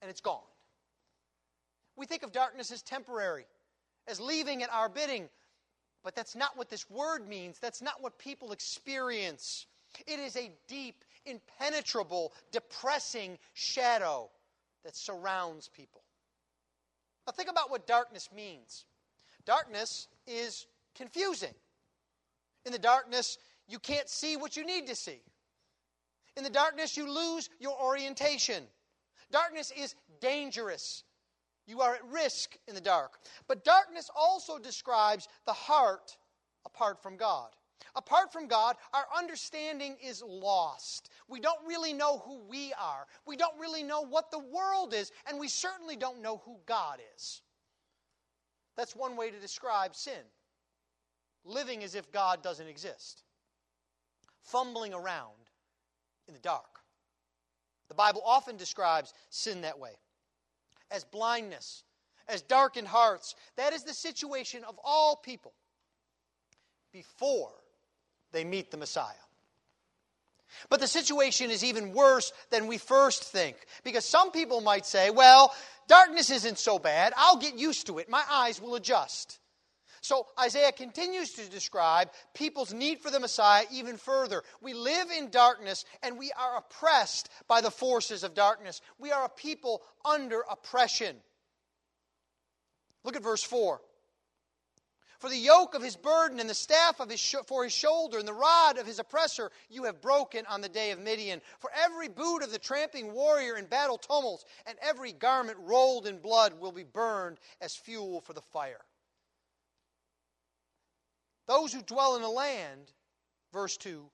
And 0.00 0.08
it's 0.08 0.20
gone. 0.20 0.46
We 1.96 2.06
think 2.06 2.22
of 2.22 2.30
darkness 2.30 2.70
as 2.70 2.82
temporary 2.82 3.46
as 4.06 4.20
leaving 4.20 4.62
at 4.62 4.72
our 4.72 4.88
bidding. 4.88 5.28
But 6.02 6.14
that's 6.14 6.36
not 6.36 6.56
what 6.56 6.68
this 6.68 6.88
word 6.90 7.26
means. 7.28 7.58
That's 7.58 7.80
not 7.80 8.02
what 8.02 8.18
people 8.18 8.52
experience. 8.52 9.66
It 10.06 10.18
is 10.18 10.36
a 10.36 10.50
deep, 10.68 11.04
impenetrable, 11.24 12.32
depressing 12.52 13.38
shadow 13.54 14.30
that 14.84 14.96
surrounds 14.96 15.68
people. 15.68 16.02
Now, 17.26 17.32
think 17.32 17.50
about 17.50 17.70
what 17.70 17.86
darkness 17.86 18.28
means. 18.34 18.84
Darkness 19.46 20.08
is 20.26 20.66
confusing. 20.94 21.54
In 22.66 22.72
the 22.72 22.78
darkness, 22.78 23.38
you 23.66 23.78
can't 23.78 24.08
see 24.08 24.36
what 24.36 24.56
you 24.56 24.64
need 24.64 24.86
to 24.88 24.94
see. 24.94 25.20
In 26.36 26.44
the 26.44 26.50
darkness, 26.50 26.96
you 26.96 27.10
lose 27.10 27.48
your 27.60 27.80
orientation. 27.80 28.64
Darkness 29.30 29.72
is 29.76 29.94
dangerous. 30.20 31.04
You 31.66 31.80
are 31.80 31.94
at 31.94 32.04
risk 32.04 32.56
in 32.68 32.74
the 32.74 32.80
dark. 32.80 33.18
But 33.48 33.64
darkness 33.64 34.10
also 34.14 34.58
describes 34.58 35.28
the 35.46 35.52
heart 35.52 36.16
apart 36.66 37.02
from 37.02 37.16
God. 37.16 37.50
Apart 37.96 38.32
from 38.32 38.48
God, 38.48 38.76
our 38.92 39.06
understanding 39.16 39.96
is 40.02 40.22
lost. 40.26 41.10
We 41.28 41.40
don't 41.40 41.64
really 41.66 41.92
know 41.92 42.18
who 42.18 42.40
we 42.48 42.72
are. 42.80 43.06
We 43.26 43.36
don't 43.36 43.58
really 43.58 43.82
know 43.82 44.02
what 44.02 44.30
the 44.30 44.38
world 44.38 44.94
is, 44.94 45.12
and 45.28 45.38
we 45.38 45.48
certainly 45.48 45.96
don't 45.96 46.20
know 46.20 46.42
who 46.44 46.56
God 46.66 47.00
is. 47.16 47.42
That's 48.76 48.96
one 48.96 49.16
way 49.16 49.30
to 49.30 49.38
describe 49.38 49.94
sin 49.94 50.22
living 51.44 51.84
as 51.84 51.94
if 51.94 52.10
God 52.10 52.42
doesn't 52.42 52.66
exist, 52.66 53.22
fumbling 54.42 54.94
around 54.94 55.50
in 56.26 56.34
the 56.34 56.40
dark. 56.40 56.80
The 57.88 57.94
Bible 57.94 58.22
often 58.24 58.56
describes 58.56 59.12
sin 59.30 59.60
that 59.60 59.78
way 59.78 59.92
as 60.94 61.04
blindness, 61.04 61.82
as 62.28 62.42
darkened 62.42 62.88
hearts. 62.88 63.34
That 63.56 63.72
is 63.72 63.82
the 63.82 63.92
situation 63.92 64.64
of 64.64 64.78
all 64.82 65.16
people 65.16 65.52
before 66.92 67.52
they 68.32 68.44
meet 68.44 68.70
the 68.70 68.76
Messiah. 68.76 69.12
But 70.68 70.80
the 70.80 70.86
situation 70.86 71.50
is 71.50 71.64
even 71.64 71.92
worse 71.92 72.32
than 72.50 72.68
we 72.68 72.78
first 72.78 73.24
think. 73.24 73.56
Because 73.82 74.04
some 74.04 74.30
people 74.30 74.60
might 74.60 74.86
say, 74.86 75.10
well, 75.10 75.52
darkness 75.88 76.30
isn't 76.30 76.58
so 76.58 76.78
bad. 76.78 77.12
I'll 77.16 77.38
get 77.38 77.58
used 77.58 77.88
to 77.88 77.98
it. 77.98 78.08
My 78.08 78.22
eyes 78.30 78.60
will 78.60 78.76
adjust. 78.76 79.40
So 80.04 80.26
Isaiah 80.38 80.70
continues 80.70 81.30
to 81.32 81.48
describe 81.48 82.10
people's 82.34 82.74
need 82.74 83.00
for 83.00 83.10
the 83.10 83.18
Messiah 83.18 83.64
even 83.72 83.96
further. 83.96 84.42
We 84.60 84.74
live 84.74 85.10
in 85.10 85.30
darkness 85.30 85.86
and 86.02 86.18
we 86.18 86.30
are 86.32 86.58
oppressed 86.58 87.30
by 87.48 87.62
the 87.62 87.70
forces 87.70 88.22
of 88.22 88.34
darkness. 88.34 88.82
We 88.98 89.12
are 89.12 89.24
a 89.24 89.30
people 89.30 89.80
under 90.04 90.42
oppression. 90.50 91.16
Look 93.02 93.16
at 93.16 93.22
verse 93.22 93.42
4. 93.42 93.80
For 95.20 95.30
the 95.30 95.38
yoke 95.38 95.74
of 95.74 95.82
his 95.82 95.96
burden 95.96 96.38
and 96.38 96.50
the 96.50 96.54
staff 96.54 97.00
of 97.00 97.08
his 97.08 97.18
sh- 97.18 97.36
for 97.46 97.64
his 97.64 97.72
shoulder 97.72 98.18
and 98.18 98.28
the 98.28 98.34
rod 98.34 98.76
of 98.76 98.86
his 98.86 98.98
oppressor 98.98 99.50
you 99.70 99.84
have 99.84 100.02
broken 100.02 100.44
on 100.50 100.60
the 100.60 100.68
day 100.68 100.90
of 100.90 100.98
Midian. 100.98 101.40
For 101.60 101.70
every 101.82 102.08
boot 102.08 102.42
of 102.42 102.52
the 102.52 102.58
tramping 102.58 103.14
warrior 103.14 103.56
in 103.56 103.64
battle 103.64 103.96
tumults 103.96 104.44
and 104.66 104.76
every 104.82 105.12
garment 105.12 105.56
rolled 105.62 106.06
in 106.06 106.18
blood 106.18 106.60
will 106.60 106.72
be 106.72 106.84
burned 106.84 107.38
as 107.62 107.74
fuel 107.74 108.20
for 108.20 108.34
the 108.34 108.42
fire. 108.42 108.84
Those 111.46 111.72
who 111.72 111.82
dwell 111.82 112.16
in 112.16 112.22
the 112.22 112.28
land, 112.28 112.92
verse 113.52 113.76
2, 113.76 114.04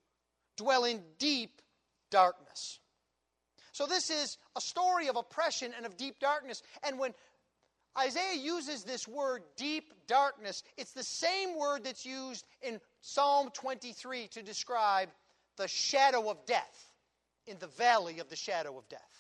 dwell 0.57 0.85
in 0.85 1.03
deep 1.19 1.63
darkness. 2.11 2.79
So, 3.73 3.87
this 3.87 4.11
is 4.11 4.37
a 4.57 4.61
story 4.61 5.09
of 5.09 5.17
oppression 5.17 5.73
and 5.77 5.87
of 5.87 5.97
deep 5.97 6.19
darkness. 6.19 6.63
And 6.83 6.99
when 6.99 7.15
Isaiah 7.99 8.39
uses 8.39 8.85
this 8.85 9.09
word, 9.09 9.43
deep 9.57 9.93
darkness, 10.07 10.63
it's 10.77 10.93
the 10.93 11.05
same 11.05 11.57
word 11.57 11.85
that's 11.85 12.05
used 12.05 12.45
in 12.63 12.81
Psalm 13.01 13.51
23 13.55 14.29
to 14.29 14.43
describe 14.43 15.09
the 15.57 15.69
shadow 15.69 16.31
of 16.31 16.45
death 16.47 16.93
in 17.47 17.59
the 17.59 17.67
valley 17.69 18.19
of 18.19 18.29
the 18.29 18.37
shadow 18.37 18.77
of 18.77 18.89
death. 18.89 19.20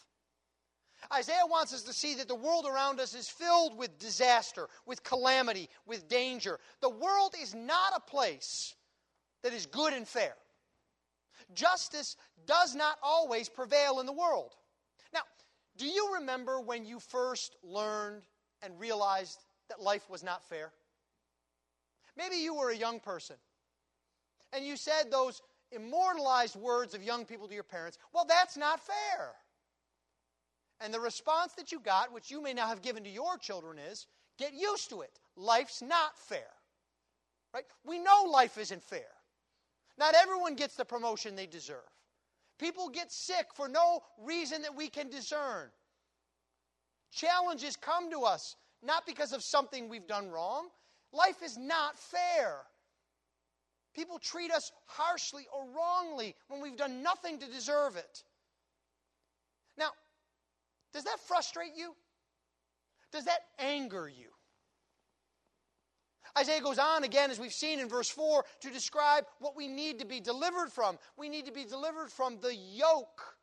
Isaiah 1.12 1.47
wants 1.49 1.73
us 1.73 1.83
to 1.83 1.92
see 1.92 2.14
that 2.14 2.28
the 2.28 2.35
world 2.35 2.66
around 2.66 3.00
us 3.00 3.14
is 3.14 3.28
filled 3.28 3.76
with 3.76 3.99
disaster, 3.99 4.69
with 4.87 5.02
calamity, 5.02 5.69
with 5.87 6.09
danger. 6.09 6.59
The 6.80 6.90
world 6.90 7.35
is 7.40 7.54
not 7.54 7.92
a 7.97 8.00
place 8.00 8.75
that 9.42 9.52
is 9.52 9.66
good 9.66 9.92
and 9.92 10.07
fair. 10.07 10.35
Justice 11.54 12.16
does 12.47 12.75
not 12.75 12.97
always 13.02 13.49
prevail 13.49 14.00
in 14.00 14.07
the 14.07 14.12
world. 14.12 14.54
Now, 15.12 15.23
do 15.76 15.87
you 15.87 16.14
remember 16.14 16.61
when 16.61 16.85
you 16.85 17.00
first 17.00 17.57
learned 17.62 18.23
and 18.62 18.78
realized 18.78 19.45
that 19.69 19.80
life 19.80 20.09
was 20.11 20.23
not 20.23 20.45
fair? 20.49 20.73
Maybe 22.16 22.37
you 22.37 22.54
were 22.54 22.71
a 22.71 22.76
young 22.76 23.00
person 23.00 23.37
and 24.52 24.64
you 24.64 24.76
said 24.76 25.11
those 25.11 25.42
immortalized 25.73 26.57
words 26.57 26.95
of 26.95 27.02
young 27.02 27.25
people 27.25 27.49
to 27.49 27.54
your 27.54 27.62
parents, 27.62 27.99
well, 28.12 28.25
that's 28.28 28.57
not 28.57 28.80
fair. 28.80 29.30
And 30.80 30.94
the 30.94 31.00
response 31.00 31.52
that 31.54 31.72
you 31.72 31.80
got, 31.80 32.12
which 32.12 32.30
you 32.30 32.42
may 32.42 32.54
now 32.54 32.66
have 32.66 32.82
given 32.82 33.04
to 33.04 33.10
your 33.10 33.37
children, 33.37 33.78
is 33.78 34.06
get 34.38 34.54
used 34.54 34.88
to 34.90 35.02
it. 35.02 35.18
Life's 35.37 35.82
not 35.82 36.18
fair. 36.18 36.49
Right? 37.52 37.64
We 37.84 37.99
know 37.99 38.25
life 38.30 38.56
isn't 38.58 38.82
fair. 38.82 39.10
Not 39.99 40.14
everyone 40.14 40.54
gets 40.54 40.76
the 40.76 40.84
promotion 40.84 41.37
they 41.37 41.46
deserve. 41.46 41.76
People 42.58 42.88
get 42.88 43.12
sick 43.12 43.46
for 43.54 43.68
no 43.68 44.02
reason 44.18 44.62
that 44.62 44.75
we 44.75 44.88
can 44.88 45.10
discern. 45.10 45.68
Challenges 47.12 47.76
come 47.76 48.10
to 48.10 48.20
us 48.20 48.56
not 48.82 49.06
because 49.06 49.32
of 49.32 49.42
something 49.42 49.88
we've 49.88 50.06
done 50.06 50.30
wrong. 50.30 50.68
Life 51.12 51.42
is 51.42 51.58
not 51.58 51.99
fair. 51.99 52.56
People 53.94 54.18
treat 54.18 54.50
us 54.50 54.70
harshly 54.87 55.46
or 55.52 55.66
wrongly 55.76 56.37
when 56.49 56.60
we've 56.60 56.76
done 56.76 57.02
nothing 57.02 57.38
to 57.38 57.46
deserve 57.46 57.96
it. 57.96 58.22
Does 60.92 61.04
that 61.04 61.20
frustrate 61.26 61.73
you? 61.76 61.94
Does 63.12 63.25
that 63.25 63.40
anger 63.59 64.09
you? 64.09 64.28
Isaiah 66.38 66.61
goes 66.61 66.78
on 66.78 67.04
again, 67.04 67.30
as 67.30 67.40
we've 67.40 67.52
seen 67.52 67.80
in 67.80 67.88
verse 67.88 68.09
4, 68.09 68.44
to 68.61 68.70
describe 68.70 69.25
what 69.40 69.56
we 69.56 69.66
need 69.66 69.99
to 69.99 70.06
be 70.06 70.20
delivered 70.20 70.70
from. 70.70 70.99
We 71.16 71.28
need 71.28 71.47
to 71.47 71.52
be 71.52 71.64
delivered 71.64 72.11
from 72.11 72.38
the 72.40 72.54
yoke 72.54 73.37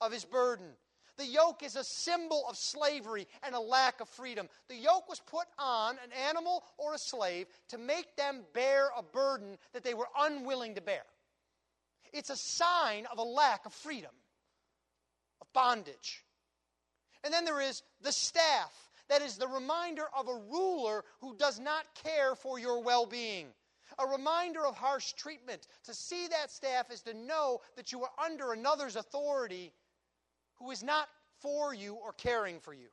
of 0.00 0.12
his 0.12 0.24
burden. 0.24 0.76
The 1.16 1.26
yoke 1.26 1.62
is 1.62 1.76
a 1.76 1.84
symbol 1.84 2.44
of 2.48 2.56
slavery 2.56 3.26
and 3.42 3.54
a 3.54 3.60
lack 3.60 4.00
of 4.00 4.08
freedom. 4.08 4.48
The 4.68 4.76
yoke 4.76 5.08
was 5.08 5.20
put 5.20 5.46
on 5.58 5.96
an 6.04 6.10
animal 6.28 6.64
or 6.76 6.94
a 6.94 6.98
slave 6.98 7.46
to 7.68 7.78
make 7.78 8.16
them 8.16 8.42
bear 8.52 8.90
a 8.96 9.02
burden 9.02 9.56
that 9.72 9.84
they 9.84 9.94
were 9.94 10.08
unwilling 10.18 10.74
to 10.74 10.80
bear. 10.80 11.04
It's 12.12 12.30
a 12.30 12.36
sign 12.36 13.06
of 13.10 13.18
a 13.18 13.22
lack 13.22 13.66
of 13.66 13.72
freedom, 13.72 14.10
of 15.40 15.52
bondage. 15.52 16.23
And 17.24 17.32
then 17.32 17.44
there 17.44 17.60
is 17.60 17.82
the 18.02 18.12
staff. 18.12 18.72
That 19.08 19.22
is 19.22 19.36
the 19.36 19.48
reminder 19.48 20.04
of 20.16 20.28
a 20.28 20.40
ruler 20.50 21.04
who 21.20 21.36
does 21.36 21.58
not 21.58 21.86
care 22.02 22.34
for 22.34 22.58
your 22.58 22.82
well 22.82 23.06
being. 23.06 23.48
A 23.98 24.06
reminder 24.06 24.64
of 24.64 24.76
harsh 24.76 25.12
treatment. 25.12 25.66
To 25.84 25.94
see 25.94 26.28
that 26.28 26.50
staff 26.50 26.90
is 26.90 27.00
to 27.02 27.14
know 27.14 27.60
that 27.76 27.92
you 27.92 28.02
are 28.02 28.10
under 28.24 28.52
another's 28.52 28.96
authority 28.96 29.72
who 30.56 30.70
is 30.70 30.82
not 30.82 31.08
for 31.40 31.74
you 31.74 31.94
or 31.94 32.12
caring 32.12 32.60
for 32.60 32.72
you. 32.72 32.88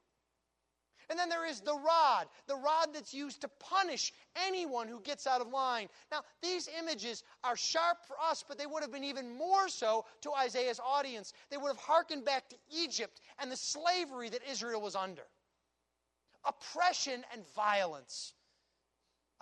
And 1.11 1.19
then 1.19 1.27
there 1.27 1.45
is 1.45 1.59
the 1.59 1.75
rod, 1.75 2.27
the 2.47 2.55
rod 2.55 2.93
that's 2.93 3.13
used 3.13 3.41
to 3.41 3.49
punish 3.59 4.13
anyone 4.47 4.87
who 4.87 5.01
gets 5.01 5.27
out 5.27 5.41
of 5.41 5.49
line. 5.49 5.89
Now, 6.09 6.21
these 6.41 6.69
images 6.79 7.23
are 7.43 7.57
sharp 7.57 7.97
for 8.07 8.15
us, 8.17 8.45
but 8.47 8.57
they 8.57 8.65
would 8.65 8.81
have 8.81 8.93
been 8.93 9.03
even 9.03 9.37
more 9.37 9.67
so 9.67 10.05
to 10.21 10.31
Isaiah's 10.31 10.79
audience. 10.79 11.33
They 11.49 11.57
would 11.57 11.67
have 11.67 11.77
hearkened 11.77 12.23
back 12.23 12.47
to 12.47 12.55
Egypt 12.73 13.19
and 13.39 13.51
the 13.51 13.57
slavery 13.57 14.29
that 14.29 14.39
Israel 14.49 14.81
was 14.81 14.95
under 14.95 15.23
oppression 16.45 17.23
and 17.33 17.43
violence. 17.55 18.33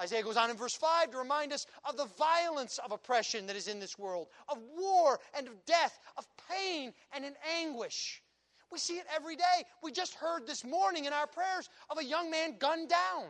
Isaiah 0.02 0.24
goes 0.24 0.38
on 0.38 0.50
in 0.50 0.58
verse 0.58 0.76
5 0.76 1.12
to 1.12 1.18
remind 1.18 1.54
us 1.54 1.66
of 1.86 1.98
the 1.98 2.08
violence 2.18 2.80
of 2.80 2.92
oppression 2.92 3.46
that 3.48 3.56
is 3.56 3.68
in 3.68 3.80
this 3.80 3.98
world, 4.00 4.28
of 4.48 4.58
war 4.76 5.20
and 5.38 5.48
of 5.48 5.66
death, 5.66 6.00
of 6.18 6.26
pain 6.50 6.94
and 7.14 7.26
in 7.26 7.34
anguish. 7.60 8.24
We 8.72 8.78
see 8.78 8.98
it 8.98 9.06
every 9.14 9.36
day. 9.36 9.66
We 9.82 9.92
just 9.92 10.14
heard 10.16 10.46
this 10.46 10.64
morning 10.64 11.06
in 11.06 11.14
our 11.14 11.28
prayers 11.28 11.70
of 11.90 11.98
a 11.98 12.04
young 12.04 12.30
man 12.30 12.56
gunned 12.60 12.90
down. 12.90 13.26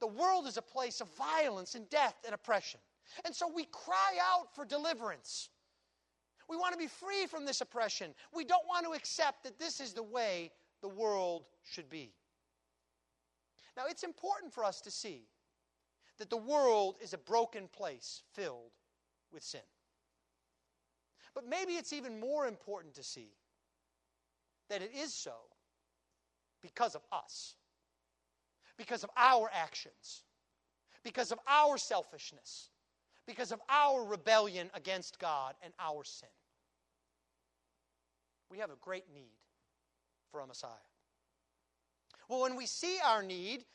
The 0.00 0.06
world 0.06 0.46
is 0.46 0.56
a 0.56 0.62
place 0.62 1.00
of 1.00 1.08
violence 1.16 1.74
and 1.74 1.88
death 1.90 2.16
and 2.24 2.34
oppression. 2.34 2.80
And 3.24 3.34
so 3.34 3.50
we 3.52 3.64
cry 3.66 4.18
out 4.20 4.54
for 4.54 4.64
deliverance. 4.64 5.48
We 6.48 6.56
want 6.56 6.72
to 6.72 6.78
be 6.78 6.86
free 6.86 7.26
from 7.26 7.44
this 7.44 7.60
oppression. 7.60 8.14
We 8.34 8.44
don't 8.44 8.66
want 8.66 8.84
to 8.86 8.92
accept 8.92 9.44
that 9.44 9.58
this 9.58 9.80
is 9.80 9.92
the 9.92 10.02
way 10.02 10.50
the 10.80 10.88
world 10.88 11.44
should 11.62 11.88
be. 11.88 12.12
Now, 13.76 13.84
it's 13.88 14.02
important 14.02 14.52
for 14.52 14.64
us 14.64 14.80
to 14.82 14.90
see 14.90 15.28
that 16.18 16.30
the 16.30 16.36
world 16.36 16.96
is 17.00 17.14
a 17.14 17.18
broken 17.18 17.68
place 17.68 18.22
filled 18.34 18.72
with 19.32 19.42
sin. 19.42 19.60
But 21.34 21.48
maybe 21.48 21.74
it's 21.74 21.92
even 21.92 22.20
more 22.20 22.46
important 22.46 22.94
to 22.94 23.02
see 23.02 23.30
that 24.72 24.80
it 24.80 24.92
is 24.96 25.12
so 25.12 25.34
because 26.62 26.94
of 26.94 27.02
us, 27.12 27.56
because 28.78 29.04
of 29.04 29.10
our 29.18 29.50
actions, 29.52 30.22
because 31.04 31.30
of 31.30 31.38
our 31.46 31.76
selfishness, 31.76 32.70
because 33.26 33.52
of 33.52 33.60
our 33.68 34.02
rebellion 34.02 34.70
against 34.72 35.18
God 35.18 35.54
and 35.62 35.74
our 35.78 36.04
sin. 36.04 36.30
We 38.50 38.58
have 38.60 38.70
a 38.70 38.76
great 38.80 39.04
need 39.14 39.36
for 40.30 40.40
a 40.40 40.46
Messiah. 40.46 40.70
Well, 42.30 42.40
when 42.40 42.56
we 42.56 42.64
see 42.64 42.96
our 43.04 43.22
need, 43.22 43.66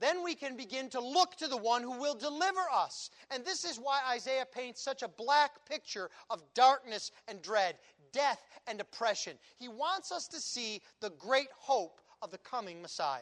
then 0.00 0.22
we 0.22 0.34
can 0.34 0.56
begin 0.56 0.90
to 0.90 1.00
look 1.00 1.36
to 1.36 1.48
the 1.48 1.56
one 1.56 1.82
who 1.82 1.98
will 1.98 2.14
deliver 2.14 2.60
us. 2.72 3.10
And 3.30 3.44
this 3.44 3.64
is 3.64 3.78
why 3.78 4.00
Isaiah 4.12 4.46
paints 4.46 4.82
such 4.82 5.02
a 5.02 5.08
black 5.08 5.66
picture 5.68 6.10
of 6.30 6.42
darkness 6.54 7.10
and 7.26 7.40
dread 7.42 7.76
death 8.14 8.40
and 8.66 8.80
oppression. 8.80 9.36
He 9.58 9.68
wants 9.68 10.10
us 10.10 10.26
to 10.28 10.40
see 10.40 10.80
the 11.00 11.10
great 11.10 11.48
hope 11.58 12.00
of 12.22 12.30
the 12.30 12.38
coming 12.38 12.80
Messiah. 12.80 13.20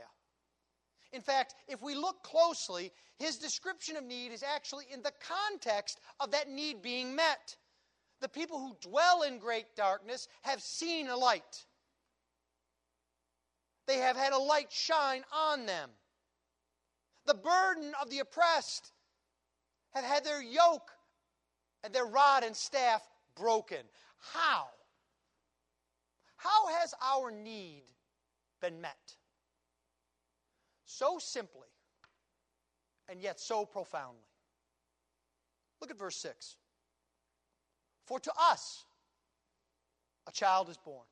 In 1.12 1.20
fact, 1.20 1.54
if 1.68 1.82
we 1.82 1.94
look 1.94 2.22
closely, 2.22 2.92
his 3.18 3.36
description 3.36 3.96
of 3.96 4.04
need 4.04 4.32
is 4.32 4.42
actually 4.42 4.84
in 4.92 5.02
the 5.02 5.12
context 5.20 5.98
of 6.20 6.30
that 6.30 6.48
need 6.48 6.80
being 6.80 7.14
met. 7.14 7.56
The 8.20 8.28
people 8.28 8.58
who 8.58 8.76
dwell 8.88 9.22
in 9.22 9.38
great 9.38 9.74
darkness 9.76 10.28
have 10.42 10.62
seen 10.62 11.08
a 11.08 11.16
light. 11.16 11.64
They 13.86 13.98
have 13.98 14.16
had 14.16 14.32
a 14.32 14.38
light 14.38 14.70
shine 14.70 15.24
on 15.34 15.66
them. 15.66 15.90
The 17.26 17.34
burden 17.34 17.92
of 18.00 18.10
the 18.10 18.20
oppressed 18.20 18.92
have 19.94 20.04
had 20.04 20.24
their 20.24 20.42
yoke 20.42 20.90
and 21.84 21.92
their 21.92 22.06
rod 22.06 22.44
and 22.44 22.56
staff 22.56 23.02
broken. 23.34 23.80
How? 24.18 24.68
How 26.42 26.66
has 26.80 26.92
our 27.00 27.30
need 27.30 27.84
been 28.60 28.80
met? 28.80 29.14
So 30.84 31.18
simply, 31.20 31.68
and 33.08 33.22
yet 33.22 33.38
so 33.38 33.64
profoundly. 33.64 34.26
Look 35.80 35.90
at 35.90 35.98
verse 35.98 36.16
6. 36.16 36.56
For 38.06 38.18
to 38.18 38.32
us 38.38 38.84
a 40.28 40.32
child 40.32 40.68
is 40.68 40.76
born, 40.78 41.06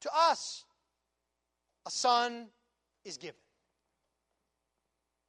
to 0.00 0.10
us 0.14 0.64
a 1.86 1.90
son 1.90 2.46
is 3.04 3.18
given. 3.18 3.40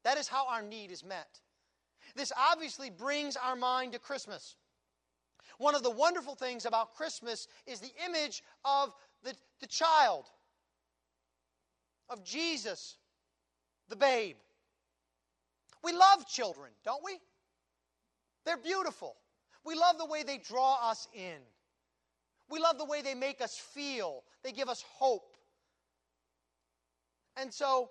That 0.06 0.18
is 0.18 0.30
how 0.30 0.48
our 0.48 0.62
need 0.62 0.92
is 0.92 1.04
met. 1.04 1.42
This 2.16 2.32
obviously 2.52 2.90
brings 2.90 3.36
our 3.36 3.56
mind 3.58 3.94
to 3.94 4.00
Christmas. 4.00 4.56
One 5.58 5.76
of 5.76 5.84
the 5.84 5.92
wonderful 5.92 6.36
things 6.36 6.66
about 6.66 6.96
Christmas 6.96 7.48
is 7.66 7.80
the 7.80 7.92
image 8.06 8.44
of 8.64 8.94
the, 9.24 9.34
the 9.62 9.68
child, 9.68 10.26
of 12.10 12.24
Jesus, 12.24 12.98
the 13.90 13.96
babe. 13.96 14.36
We 15.84 15.92
love 15.92 16.28
children, 16.28 16.72
don't 16.84 17.04
we? 17.04 17.20
They're 18.46 18.58
beautiful. 18.58 19.16
We 19.64 19.76
love 19.76 19.98
the 19.98 20.06
way 20.06 20.24
they 20.24 20.38
draw 20.38 20.78
us 20.90 21.08
in. 21.14 21.40
We 22.50 22.60
love 22.60 22.78
the 22.78 22.86
way 22.86 23.02
they 23.02 23.16
make 23.16 23.42
us 23.42 23.58
feel. 23.58 24.24
They 24.44 24.52
give 24.52 24.70
us 24.70 24.84
hope. 24.88 25.36
And 27.38 27.54
so, 27.54 27.90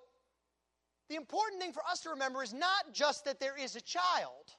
the 1.08 1.16
important 1.16 1.60
thing 1.60 1.72
for 1.72 1.82
us 1.90 2.00
to 2.00 2.10
remember 2.10 2.42
is 2.42 2.54
not 2.54 2.92
just 2.92 3.24
that 3.26 3.40
there 3.40 3.56
is 3.56 3.76
a 3.76 3.80
child, 3.80 4.54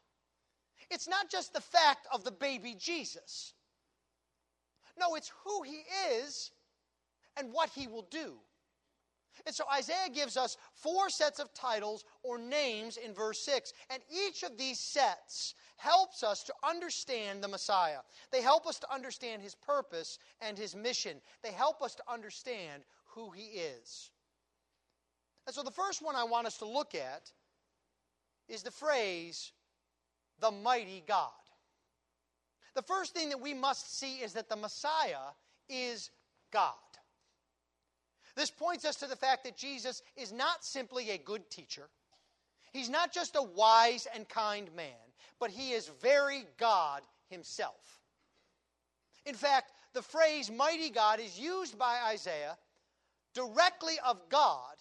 it's 0.92 1.08
not 1.08 1.30
just 1.30 1.54
the 1.54 1.62
fact 1.62 2.08
of 2.14 2.24
the 2.24 2.32
baby 2.32 2.76
Jesus. 2.78 3.54
No, 5.00 5.16
it's 5.16 5.32
who 5.44 5.64
he 5.64 5.82
is 6.20 6.52
and 7.38 7.52
what 7.52 7.70
he 7.70 7.88
will 7.88 8.08
do. 8.10 8.36
And 9.46 9.54
so 9.54 9.66
Isaiah 9.74 10.10
gives 10.14 10.38
us 10.38 10.58
four 10.74 11.10
sets 11.10 11.40
of 11.40 11.54
titles 11.54 12.06
or 12.24 12.38
names 12.38 12.98
in 12.98 13.14
verse 13.14 13.40
6. 13.42 13.74
And 13.90 14.02
each 14.10 14.44
of 14.44 14.58
these 14.58 14.80
sets 14.80 15.56
helps 15.78 16.24
us 16.24 16.44
to 16.44 16.54
understand 16.64 17.44
the 17.44 17.48
Messiah. 17.48 18.00
They 18.32 18.42
help 18.42 18.66
us 18.66 18.80
to 18.80 18.94
understand 18.94 19.42
his 19.42 19.56
purpose 19.56 20.20
and 20.40 20.58
his 20.58 20.76
mission. 20.76 21.18
They 21.44 21.52
help 21.52 21.82
us 21.82 21.96
to 21.96 22.04
understand 22.10 22.84
who 23.08 23.32
he 23.32 23.44
is. 23.44 24.12
And 25.46 25.54
so 25.54 25.64
the 25.64 25.72
first 25.72 26.02
one 26.02 26.16
I 26.16 26.24
want 26.24 26.48
us 26.48 26.58
to 26.60 26.66
look 26.66 26.96
at 26.96 27.32
is 28.48 28.64
the 28.64 28.72
phrase, 28.72 29.52
the 30.40 30.52
mighty 30.52 31.04
God. 31.08 31.32
The 32.76 32.82
first 32.82 33.14
thing 33.14 33.30
that 33.30 33.40
we 33.40 33.54
must 33.54 33.98
see 33.98 34.18
is 34.18 34.34
that 34.34 34.50
the 34.50 34.56
Messiah 34.56 35.32
is 35.70 36.12
God. 36.52 36.74
This 38.36 38.52
points 38.52 38.84
us 38.84 38.98
to 38.98 39.08
the 39.08 39.16
fact 39.16 39.46
that 39.46 39.56
Jesus 39.56 40.02
is 40.18 40.34
not 40.34 40.64
simply 40.64 41.12
a 41.12 41.18
good 41.18 41.50
teacher. 41.50 41.90
He's 42.74 42.90
not 42.90 43.14
just 43.14 43.38
a 43.38 43.42
wise 43.42 44.08
and 44.14 44.28
kind 44.28 44.70
man, 44.76 44.88
but 45.40 45.50
he 45.50 45.72
is 45.72 45.90
very 46.02 46.46
God 46.58 47.02
himself. 47.30 48.02
In 49.26 49.36
fact, 49.36 49.72
the 49.94 50.02
phrase 50.02 50.52
mighty 50.52 50.90
God 50.90 51.22
is 51.22 51.40
used 51.40 51.80
by 51.80 52.00
Isaiah 52.10 52.58
directly 53.34 53.96
of 54.06 54.20
God 54.30 54.76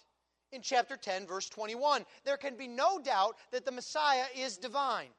in 0.51 0.61
chapter 0.61 0.97
10, 0.97 1.25
verse 1.25 1.47
21. 1.49 2.05
There 2.25 2.37
can 2.37 2.57
be 2.57 2.67
no 2.67 2.99
doubt 2.99 3.37
that 3.51 3.65
the 3.65 3.71
Messiah 3.71 4.25
is 4.35 4.57
divine. 4.57 5.09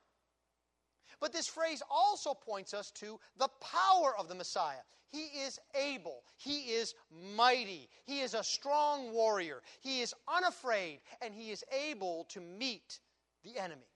But 1.20 1.33
this 1.33 1.46
phrase 1.46 1.83
also 1.90 2.35
points 2.35 2.74
us 2.74 2.90
to 2.92 3.18
the 3.38 3.48
power 3.61 4.14
of 4.18 4.29
the 4.29 4.35
Messiah. 4.35 4.83
He 5.09 5.24
is 5.44 5.59
able. 5.74 6.24
He 6.37 6.72
is 6.74 6.94
mighty. 7.35 7.88
He 8.05 8.20
is 8.20 8.35
a 8.35 8.44
strong 8.44 9.12
warrior. 9.12 9.62
He 9.81 10.02
is 10.02 10.14
unafraid, 10.29 11.00
and 11.22 11.35
he 11.35 11.50
is 11.50 11.64
able 11.72 12.24
to 12.31 12.40
meet 12.40 13.00
the 13.44 13.59
enemy. 13.59 13.88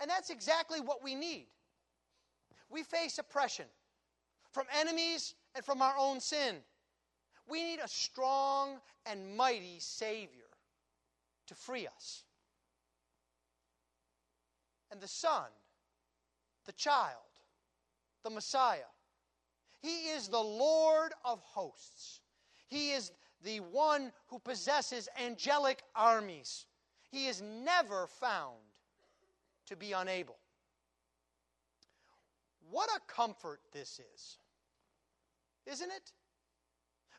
And 0.00 0.10
that's 0.10 0.30
exactly 0.30 0.80
what 0.80 1.04
we 1.04 1.14
need. 1.14 1.46
We 2.68 2.82
face 2.82 3.18
oppression 3.18 3.66
from 4.50 4.66
enemies 4.78 5.34
and 5.54 5.64
from 5.64 5.80
our 5.80 5.94
own 5.98 6.18
sin. 6.18 6.56
We 7.48 7.62
need 7.62 7.80
a 7.80 7.88
strong 7.88 8.78
and 9.06 9.36
mighty 9.36 9.78
Savior 9.78 10.48
to 11.46 11.54
free 11.54 11.86
us. 11.86 12.24
And 14.92 15.00
the 15.00 15.08
Son, 15.08 15.50
the 16.66 16.72
child, 16.72 17.16
the 18.22 18.30
Messiah, 18.30 18.92
he 19.80 20.10
is 20.10 20.28
the 20.28 20.38
Lord 20.38 21.12
of 21.24 21.40
hosts. 21.40 22.20
He 22.68 22.92
is 22.92 23.10
the 23.42 23.58
one 23.58 24.12
who 24.28 24.38
possesses 24.38 25.08
angelic 25.18 25.82
armies. 25.96 26.66
He 27.10 27.26
is 27.26 27.42
never 27.42 28.06
found 28.06 28.58
to 29.66 29.76
be 29.76 29.92
unable. 29.92 30.36
What 32.70 32.90
a 32.90 33.00
comfort 33.12 33.60
this 33.72 34.00
is, 34.14 34.36
isn't 35.66 35.90
it? 35.90 36.12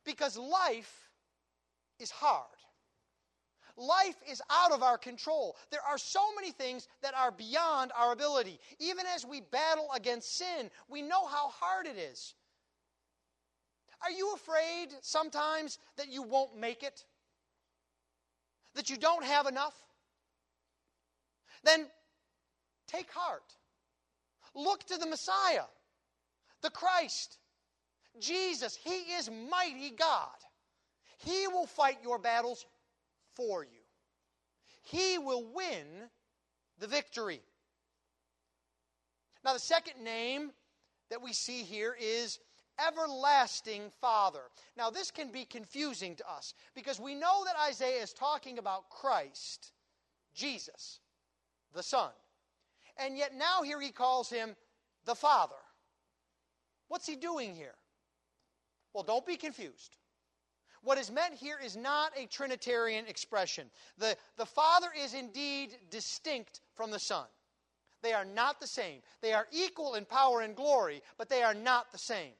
Because 0.05 0.37
life 0.37 1.09
is 1.99 2.11
hard. 2.11 2.47
Life 3.75 4.15
is 4.29 4.41
out 4.51 4.71
of 4.71 4.83
our 4.83 4.97
control. 4.97 5.55
There 5.71 5.81
are 5.81 5.97
so 5.97 6.21
many 6.35 6.51
things 6.51 6.87
that 7.01 7.15
are 7.15 7.31
beyond 7.31 7.91
our 7.97 8.13
ability. 8.13 8.59
Even 8.79 9.05
as 9.15 9.25
we 9.25 9.41
battle 9.41 9.87
against 9.95 10.37
sin, 10.37 10.69
we 10.89 11.01
know 11.01 11.25
how 11.25 11.49
hard 11.49 11.87
it 11.87 11.97
is. 11.97 12.35
Are 14.03 14.11
you 14.11 14.33
afraid 14.35 14.89
sometimes 15.01 15.79
that 15.97 16.11
you 16.11 16.21
won't 16.21 16.57
make 16.57 16.83
it? 16.83 17.03
That 18.75 18.89
you 18.89 18.97
don't 18.97 19.23
have 19.23 19.47
enough? 19.47 19.75
Then 21.63 21.87
take 22.87 23.09
heart. 23.11 23.55
Look 24.53 24.83
to 24.87 24.97
the 24.97 25.07
Messiah, 25.07 25.63
the 26.61 26.69
Christ, 26.69 27.37
Jesus. 28.19 28.75
He 28.75 29.13
is 29.15 29.31
mighty 29.49 29.89
God. 29.89 30.29
He 31.17 31.47
will 31.47 31.65
fight 31.65 31.97
your 32.03 32.19
battles 32.19 32.65
for 33.35 33.63
you. 33.63 33.69
He 34.83 35.17
will 35.17 35.45
win 35.53 36.09
the 36.79 36.87
victory. 36.87 37.41
Now, 39.43 39.53
the 39.53 39.59
second 39.59 40.03
name 40.03 40.51
that 41.09 41.21
we 41.21 41.33
see 41.33 41.63
here 41.63 41.95
is 41.99 42.39
everlasting 42.85 43.91
Father. 44.01 44.41
Now, 44.77 44.89
this 44.89 45.11
can 45.11 45.31
be 45.31 45.45
confusing 45.45 46.15
to 46.15 46.29
us 46.29 46.53
because 46.75 46.99
we 46.99 47.13
know 47.13 47.43
that 47.45 47.55
Isaiah 47.67 48.01
is 48.01 48.13
talking 48.13 48.57
about 48.57 48.89
Christ, 48.89 49.73
Jesus, 50.33 50.99
the 51.73 51.83
Son. 51.83 52.11
And 52.97 53.17
yet 53.17 53.33
now 53.35 53.63
here 53.63 53.81
he 53.81 53.91
calls 53.91 54.29
him 54.29 54.55
the 55.05 55.15
Father. 55.15 55.55
What's 56.87 57.07
he 57.07 57.15
doing 57.15 57.55
here? 57.55 57.75
Well, 58.93 59.03
don't 59.03 59.25
be 59.25 59.35
confused. 59.35 59.97
What 60.83 60.97
is 60.97 61.09
meant 61.09 61.33
here 61.33 61.57
is 61.63 61.77
not 61.77 62.11
a 62.17 62.25
Trinitarian 62.25 63.05
expression. 63.07 63.69
The, 63.97 64.17
the 64.37 64.45
Father 64.45 64.89
is 64.97 65.13
indeed 65.13 65.77
distinct 65.89 66.59
from 66.75 66.91
the 66.91 66.99
Son. 66.99 67.25
They 68.01 68.11
are 68.11 68.25
not 68.25 68.59
the 68.59 68.67
same. 68.67 68.99
They 69.21 69.31
are 69.31 69.47
equal 69.51 69.95
in 69.95 70.03
power 70.03 70.41
and 70.41 70.55
glory, 70.55 71.01
but 71.17 71.29
they 71.29 71.41
are 71.41 71.53
not 71.53 71.91
the 71.93 71.97
same. 71.97 72.33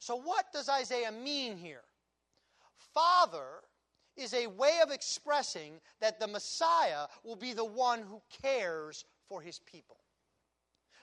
So, 0.00 0.16
what 0.16 0.52
does 0.52 0.68
Isaiah 0.68 1.12
mean 1.12 1.56
here? 1.56 1.82
Father 2.92 3.62
is 4.16 4.34
a 4.34 4.48
way 4.48 4.80
of 4.82 4.90
expressing 4.90 5.74
that 6.00 6.18
the 6.18 6.26
Messiah 6.26 7.06
will 7.22 7.36
be 7.36 7.52
the 7.52 7.64
one 7.64 8.02
who 8.02 8.20
cares 8.42 9.04
for 9.28 9.40
his 9.40 9.60
people. 9.60 9.98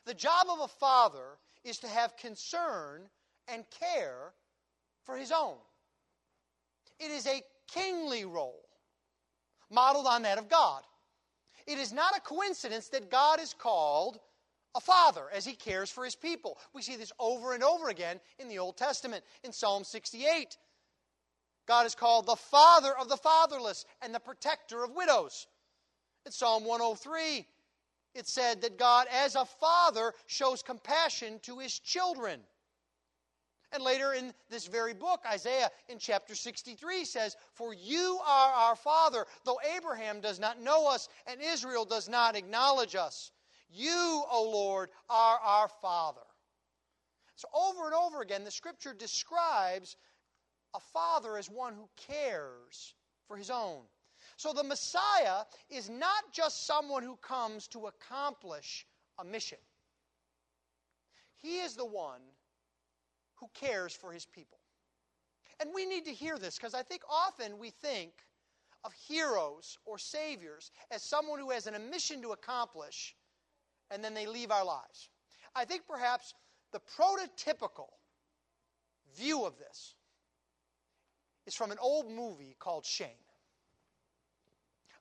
The 0.06 0.13
job 0.13 0.48
of 0.50 0.60
a 0.60 0.68
father 0.68 1.38
is 1.63 1.78
to 1.80 1.88
have 1.88 2.18
concern 2.18 3.04
and 3.48 3.63
care 3.70 4.34
for 5.04 5.16
his 5.16 5.32
own. 5.32 5.56
It 7.00 7.12
is 7.12 7.28
a 7.28 7.44
kingly 7.68 8.26
role, 8.26 8.64
modeled 9.70 10.08
on 10.08 10.24
that 10.24 10.38
of 10.38 10.50
God. 10.50 10.82
It 11.66 11.78
is 11.78 11.92
not 11.92 12.16
a 12.16 12.22
coincidence 12.22 12.90
that 12.90 13.12
God 13.12 13.40
is 13.40 13.54
called 13.54 14.20
a 14.76 14.80
father 14.80 15.24
as 15.34 15.46
he 15.46 15.54
cares 15.54 15.90
for 15.90 16.06
his 16.06 16.16
people. 16.16 16.58
We 16.74 16.82
see 16.82 16.96
this 16.96 17.12
over 17.20 17.54
and 17.54 17.64
over 17.64 17.90
again 17.90 18.20
in 18.40 18.48
the 18.48 18.60
Old 18.60 18.78
Testament. 18.78 19.24
In 19.44 19.52
Psalm 19.52 19.84
68, 19.84 20.58
God 21.68 21.86
is 21.86 21.96
called 21.96 22.26
the 22.26 22.36
father 22.36 22.98
of 22.98 23.10
the 23.10 23.18
fatherless 23.18 23.86
and 24.02 24.16
the 24.16 24.20
protector 24.20 24.84
of 24.84 24.96
widows. 24.96 25.48
In 26.26 26.32
Psalm 26.32 26.64
103, 26.64 27.46
it 28.16 28.28
said 28.28 28.62
that 28.62 28.80
God, 28.80 29.08
as 29.12 29.36
a 29.36 29.46
father, 29.46 30.14
shows 30.26 30.64
compassion 30.64 31.40
to 31.44 31.60
his 31.60 31.78
children. 31.80 32.42
And 33.73 33.84
later 33.84 34.13
in 34.13 34.34
this 34.49 34.67
very 34.67 34.93
book, 34.93 35.21
Isaiah 35.30 35.69
in 35.89 35.99
chapter 35.99 36.36
63 36.36 37.03
says, 37.03 37.36
For 37.53 37.73
you 37.73 38.19
are 38.25 38.53
our 38.53 38.75
Father, 38.75 39.25
though 39.43 39.60
Abraham 39.75 40.21
does 40.21 40.39
not 40.39 40.62
know 40.62 40.88
us 40.88 41.10
and 41.25 41.41
Israel 41.41 41.84
does 41.84 42.08
not 42.08 42.36
acknowledge 42.36 42.95
us. 42.95 43.32
You, 43.69 44.23
O 44.32 44.49
Lord, 44.49 44.89
are 45.10 45.39
our 45.39 45.67
Father. 45.67 46.21
So, 47.36 47.47
over 47.53 47.86
and 47.86 47.93
over 47.93 48.21
again, 48.21 48.43
the 48.43 48.51
scripture 48.51 48.93
describes 48.93 49.97
a 50.73 50.80
father 50.80 51.38
as 51.38 51.49
one 51.49 51.73
who 51.75 51.88
cares 51.95 52.95
for 53.27 53.38
his 53.38 53.51
own. 53.51 53.82
So, 54.38 54.53
the 54.53 54.63
Messiah 54.63 55.43
is 55.69 55.89
not 55.89 56.32
just 56.32 56.65
someone 56.65 57.03
who 57.03 57.15
comes 57.17 57.67
to 57.69 57.88
accomplish 57.88 58.88
a 59.19 59.25
mission, 59.25 59.60
he 61.36 61.60
is 61.60 61.75
the 61.75 61.86
one 61.86 62.21
who 63.38 63.50
cares 63.54 63.93
for 63.93 64.12
his 64.12 64.26
people. 64.26 64.60
And 65.60 65.69
we 65.73 65.86
need 65.86 66.06
to 66.06 66.12
hear 66.12 66.38
this 66.38 66.58
because 66.58 66.73
I 66.73 66.84
think 66.84 67.02
often 67.10 67.58
we 67.58 67.69
think 67.69 68.12
of 68.84 68.93
heroes 68.93 69.78
or 69.86 69.97
saviors 69.97 70.71
as 70.91 71.02
someone 71.02 71.39
who 71.39 71.50
has 71.50 71.67
an, 71.67 71.76
mission 71.89 72.21
to 72.21 72.32
accomplish 72.32 73.15
and 73.89 74.04
then 74.04 74.13
they 74.13 74.28
leave 74.28 74.52
our 74.52 74.65
lives. 74.65 75.10
I 75.56 75.65
think 75.65 75.84
perhaps 75.88 76.34
the 76.71 76.80
prototypical 76.80 77.89
view 79.17 79.45
of 79.45 79.58
this 79.58 79.95
is 81.45 81.56
from 81.56 81.71
an 81.71 81.78
old 81.80 82.12
movie 82.12 82.56
called 82.60 82.86
Shane. 82.86 83.10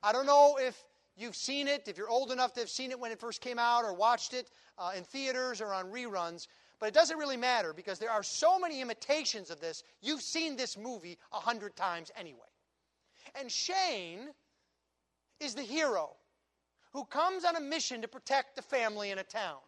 I 0.03 0.13
don't 0.13 0.27
know 0.27 0.59
if 0.61 0.83
you've 1.17 1.37
seen 1.37 1.69
it, 1.69 1.89
if 1.89 1.99
you're 1.99 2.09
old 2.09 2.31
enough 2.31 2.53
to 2.55 2.61
have 2.61 2.71
seen 2.71 2.91
it 2.91 3.01
when 3.01 3.11
it 3.11 3.19
first 3.19 3.41
came 3.41 3.59
out 3.59 3.85
or 3.85 3.93
watched 3.93 4.33
it 4.33 4.51
uh, 4.79 4.93
in 4.97 5.03
theaters 5.03 5.61
or 5.61 5.75
on 5.75 5.87
reruns, 5.87 6.47
but 6.79 6.87
it 6.87 6.95
doesn't 6.95 7.19
really 7.19 7.37
matter 7.37 7.73
because 7.73 7.99
there 7.99 8.11
are 8.11 8.23
so 8.23 8.59
many 8.59 8.81
imitations 8.81 9.51
of 9.51 9.61
this. 9.61 9.83
You've 10.03 10.23
seen 10.23 10.57
this 10.57 10.77
movie 10.77 11.19
a 11.33 11.39
hundred 11.39 11.75
times 11.77 12.11
anyway. 12.17 12.41
And 13.35 13.51
Shane 13.51 14.29
is 15.41 15.55
the 15.55 15.63
hero 15.63 16.11
who 16.93 17.05
comes 17.05 17.45
on 17.45 17.57
a 17.57 17.61
mission 17.61 18.03
to 18.03 18.09
protect 18.09 18.57
the 18.57 18.63
family 18.63 19.11
in 19.11 19.19
a 19.19 19.25
town. 19.25 19.59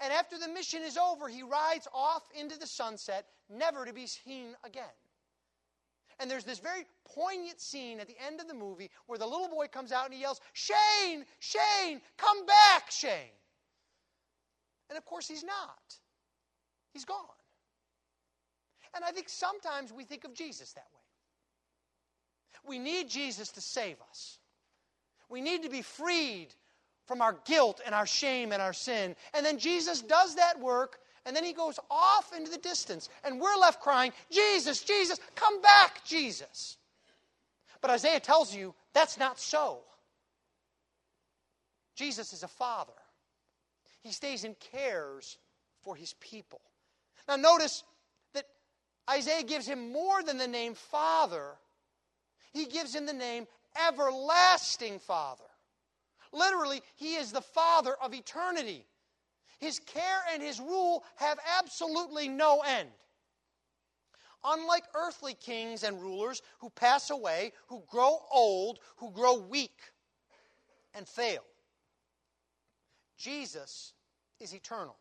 And 0.00 0.12
after 0.12 0.38
the 0.38 0.48
mission 0.48 0.82
is 0.82 0.96
over, 0.96 1.28
he 1.28 1.42
rides 1.42 1.88
off 1.92 2.22
into 2.38 2.58
the 2.58 2.66
sunset, 2.66 3.26
never 3.50 3.84
to 3.84 3.92
be 3.92 4.06
seen 4.06 4.54
again. 4.64 4.84
And 6.20 6.30
there's 6.30 6.44
this 6.44 6.58
very 6.58 6.84
poignant 7.04 7.60
scene 7.60 8.00
at 8.00 8.06
the 8.06 8.16
end 8.24 8.40
of 8.40 8.48
the 8.48 8.54
movie 8.54 8.90
where 9.06 9.18
the 9.18 9.26
little 9.26 9.48
boy 9.48 9.66
comes 9.66 9.92
out 9.92 10.06
and 10.06 10.14
he 10.14 10.20
yells, 10.20 10.40
Shane, 10.52 11.24
Shane, 11.38 12.00
come 12.16 12.44
back, 12.46 12.90
Shane. 12.90 13.34
And 14.88 14.96
of 14.96 15.04
course, 15.04 15.28
he's 15.28 15.44
not. 15.44 15.98
He's 16.92 17.04
gone. 17.04 17.16
And 18.94 19.04
I 19.04 19.10
think 19.10 19.28
sometimes 19.28 19.92
we 19.92 20.04
think 20.04 20.24
of 20.24 20.34
Jesus 20.34 20.72
that 20.72 20.86
way. 20.92 20.98
We 22.66 22.78
need 22.78 23.08
Jesus 23.08 23.50
to 23.52 23.60
save 23.60 23.96
us. 24.10 24.38
We 25.28 25.40
need 25.40 25.62
to 25.62 25.68
be 25.68 25.82
freed 25.82 26.48
from 27.06 27.22
our 27.22 27.36
guilt 27.44 27.80
and 27.84 27.94
our 27.94 28.06
shame 28.06 28.52
and 28.52 28.60
our 28.60 28.72
sin. 28.72 29.14
And 29.34 29.44
then 29.44 29.58
Jesus 29.58 30.02
does 30.02 30.34
that 30.36 30.58
work, 30.60 30.98
and 31.24 31.34
then 31.34 31.44
he 31.44 31.52
goes 31.52 31.78
off 31.90 32.32
into 32.36 32.50
the 32.50 32.58
distance. 32.58 33.08
And 33.24 33.40
we're 33.40 33.56
left 33.56 33.80
crying, 33.80 34.12
Jesus, 34.30 34.82
Jesus, 34.82 35.18
come 35.34 35.60
back, 35.62 36.04
Jesus. 36.04 36.76
But 37.80 37.90
Isaiah 37.90 38.20
tells 38.20 38.54
you 38.54 38.74
that's 38.92 39.18
not 39.18 39.38
so. 39.38 39.80
Jesus 41.94 42.32
is 42.32 42.42
a 42.42 42.48
father, 42.48 42.92
he 44.02 44.12
stays 44.12 44.44
and 44.44 44.54
cares 44.58 45.38
for 45.82 45.96
his 45.96 46.14
people. 46.14 46.60
Now, 47.28 47.36
notice 47.36 47.84
that 48.32 48.46
Isaiah 49.08 49.42
gives 49.42 49.66
him 49.66 49.92
more 49.92 50.22
than 50.22 50.38
the 50.38 50.48
name 50.48 50.74
Father, 50.74 51.56
he 52.52 52.64
gives 52.64 52.94
him 52.94 53.04
the 53.04 53.12
name 53.12 53.46
Everlasting 53.86 54.98
Father. 54.98 55.44
Literally, 56.32 56.82
he 56.96 57.14
is 57.14 57.30
the 57.30 57.42
Father 57.42 57.94
of 58.02 58.14
eternity. 58.14 58.86
His 59.60 59.78
care 59.78 60.20
and 60.32 60.42
his 60.42 60.58
rule 60.58 61.04
have 61.16 61.38
absolutely 61.58 62.28
no 62.28 62.62
end. 62.66 62.88
Unlike 64.44 64.84
earthly 64.94 65.34
kings 65.34 65.82
and 65.82 66.00
rulers 66.00 66.42
who 66.60 66.70
pass 66.70 67.10
away, 67.10 67.52
who 67.66 67.82
grow 67.88 68.18
old, 68.32 68.78
who 68.96 69.10
grow 69.10 69.38
weak, 69.38 69.78
and 70.94 71.06
fail, 71.08 71.42
Jesus 73.18 73.92
is 74.40 74.54
eternal. 74.54 74.96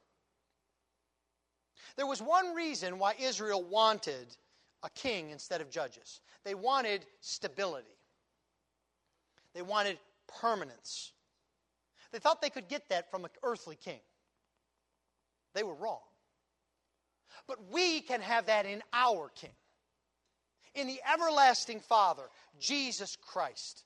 There 1.97 2.07
was 2.07 2.21
one 2.21 2.53
reason 2.53 2.99
why 2.99 3.15
Israel 3.19 3.63
wanted 3.63 4.27
a 4.83 4.89
king 4.91 5.31
instead 5.31 5.61
of 5.61 5.69
judges 5.69 6.21
they 6.45 6.55
wanted 6.55 7.05
stability, 7.19 7.97
they 9.53 9.61
wanted 9.61 9.97
permanence. 10.39 11.11
They 12.13 12.19
thought 12.19 12.41
they 12.41 12.49
could 12.49 12.69
get 12.69 12.87
that 12.87 13.11
from 13.11 13.25
an 13.25 13.31
earthly 13.43 13.75
king. 13.75 13.99
They 15.53 15.63
were 15.63 15.73
wrong. 15.73 15.99
But 17.47 17.69
we 17.69 17.99
can 17.99 18.21
have 18.21 18.45
that 18.45 18.65
in 18.65 18.81
our 18.93 19.29
king, 19.35 19.51
in 20.73 20.87
the 20.87 21.01
everlasting 21.11 21.81
Father, 21.81 22.23
Jesus 22.59 23.17
Christ. 23.17 23.83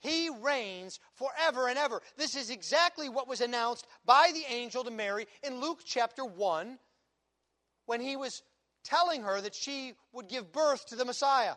He 0.00 0.30
reigns 0.40 0.98
forever 1.14 1.68
and 1.68 1.78
ever. 1.78 2.02
This 2.16 2.34
is 2.34 2.50
exactly 2.50 3.08
what 3.08 3.28
was 3.28 3.40
announced 3.40 3.86
by 4.04 4.32
the 4.34 4.52
angel 4.52 4.82
to 4.82 4.90
Mary 4.90 5.26
in 5.44 5.60
Luke 5.60 5.82
chapter 5.84 6.24
1 6.24 6.76
when 7.92 8.00
he 8.00 8.16
was 8.16 8.42
telling 8.84 9.22
her 9.22 9.38
that 9.42 9.54
she 9.54 9.92
would 10.14 10.26
give 10.26 10.50
birth 10.50 10.86
to 10.86 10.96
the 10.96 11.04
Messiah. 11.04 11.56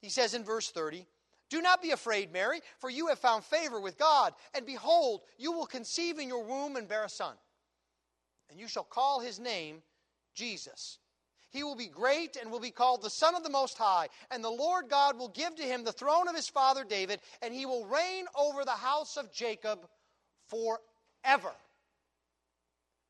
He 0.00 0.08
says 0.08 0.34
in 0.34 0.44
verse 0.44 0.70
30, 0.70 1.04
Do 1.50 1.60
not 1.60 1.82
be 1.82 1.90
afraid, 1.90 2.32
Mary, 2.32 2.60
for 2.78 2.90
you 2.90 3.08
have 3.08 3.18
found 3.18 3.42
favor 3.42 3.80
with 3.80 3.98
God. 3.98 4.34
And 4.54 4.64
behold, 4.64 5.22
you 5.36 5.50
will 5.50 5.66
conceive 5.66 6.20
in 6.20 6.28
your 6.28 6.44
womb 6.44 6.76
and 6.76 6.86
bear 6.86 7.02
a 7.02 7.08
son. 7.08 7.34
And 8.50 8.60
you 8.60 8.68
shall 8.68 8.84
call 8.84 9.18
his 9.18 9.40
name 9.40 9.82
Jesus. 10.36 10.98
He 11.50 11.64
will 11.64 11.74
be 11.74 11.88
great 11.88 12.36
and 12.40 12.48
will 12.48 12.60
be 12.60 12.70
called 12.70 13.02
the 13.02 13.10
Son 13.10 13.34
of 13.34 13.42
the 13.42 13.50
Most 13.50 13.76
High. 13.76 14.06
And 14.30 14.44
the 14.44 14.48
Lord 14.48 14.88
God 14.88 15.18
will 15.18 15.30
give 15.30 15.56
to 15.56 15.64
him 15.64 15.82
the 15.82 15.90
throne 15.90 16.28
of 16.28 16.36
his 16.36 16.48
father 16.48 16.84
David, 16.84 17.18
and 17.42 17.52
he 17.52 17.66
will 17.66 17.84
reign 17.86 18.26
over 18.38 18.64
the 18.64 18.70
house 18.70 19.16
of 19.16 19.32
Jacob 19.32 19.88
forever. 20.46 21.50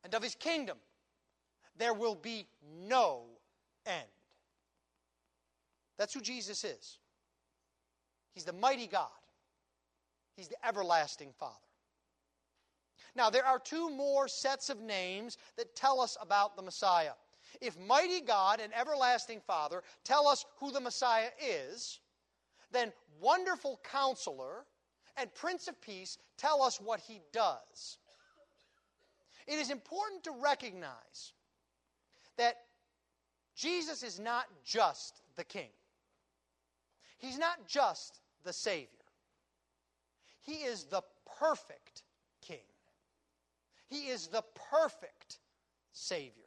And 0.03 0.15
of 0.15 0.23
his 0.23 0.33
kingdom 0.33 0.77
there 1.77 1.93
will 1.93 2.15
be 2.15 2.47
no 2.87 3.23
end. 3.85 4.07
That's 5.97 6.13
who 6.13 6.21
Jesus 6.21 6.63
is. 6.63 6.99
He's 8.33 8.45
the 8.45 8.53
mighty 8.53 8.87
God, 8.87 9.09
He's 10.35 10.47
the 10.47 10.67
everlasting 10.67 11.33
Father. 11.39 11.55
Now, 13.15 13.31
there 13.31 13.45
are 13.45 13.57
two 13.57 13.89
more 13.89 14.27
sets 14.27 14.69
of 14.69 14.79
names 14.79 15.39
that 15.57 15.75
tell 15.75 15.99
us 15.99 16.17
about 16.21 16.55
the 16.55 16.61
Messiah. 16.61 17.13
If 17.61 17.79
mighty 17.79 18.21
God 18.21 18.59
and 18.59 18.71
everlasting 18.75 19.41
Father 19.47 19.81
tell 20.03 20.27
us 20.27 20.45
who 20.59 20.71
the 20.71 20.79
Messiah 20.79 21.29
is, 21.43 21.99
then 22.71 22.93
wonderful 23.19 23.79
counselor 23.83 24.65
and 25.17 25.33
Prince 25.33 25.67
of 25.67 25.81
Peace 25.81 26.19
tell 26.37 26.61
us 26.61 26.79
what 26.79 26.99
he 26.99 27.21
does. 27.33 27.97
It 29.47 29.55
is 29.55 29.71
important 29.71 30.23
to 30.25 30.31
recognize 30.31 31.33
that 32.37 32.57
Jesus 33.55 34.03
is 34.03 34.19
not 34.19 34.45
just 34.63 35.21
the 35.35 35.43
king, 35.43 35.69
he's 37.17 37.37
not 37.37 37.67
just 37.67 38.19
the 38.43 38.53
Savior. 38.53 38.87
He 40.41 40.63
is 40.63 40.85
the 40.85 41.01
perfect 41.39 42.03
king, 42.41 42.65
he 43.89 44.07
is 44.07 44.27
the 44.27 44.43
perfect 44.69 45.39
Savior. 45.91 46.43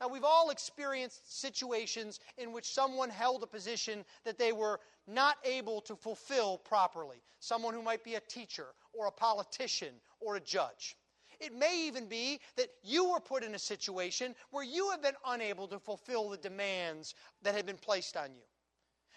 Now, 0.00 0.08
we've 0.08 0.24
all 0.24 0.48
experienced 0.48 1.40
situations 1.40 2.20
in 2.38 2.52
which 2.52 2.72
someone 2.72 3.10
held 3.10 3.42
a 3.42 3.46
position 3.46 4.06
that 4.24 4.38
they 4.38 4.50
were 4.50 4.80
not 5.06 5.36
able 5.44 5.82
to 5.82 5.94
fulfill 5.94 6.56
properly. 6.56 7.18
Someone 7.38 7.74
who 7.74 7.82
might 7.82 8.02
be 8.02 8.14
a 8.14 8.20
teacher 8.20 8.68
or 8.94 9.08
a 9.08 9.12
politician 9.12 9.94
or 10.20 10.36
a 10.36 10.40
judge. 10.40 10.96
It 11.40 11.54
may 11.54 11.86
even 11.86 12.06
be 12.06 12.40
that 12.56 12.68
you 12.82 13.10
were 13.10 13.20
put 13.20 13.42
in 13.42 13.54
a 13.54 13.58
situation 13.58 14.34
where 14.50 14.64
you 14.64 14.90
have 14.90 15.02
been 15.02 15.14
unable 15.26 15.66
to 15.68 15.78
fulfill 15.78 16.28
the 16.28 16.36
demands 16.36 17.14
that 17.42 17.54
had 17.54 17.66
been 17.66 17.78
placed 17.78 18.16
on 18.16 18.30
you. 18.34 18.42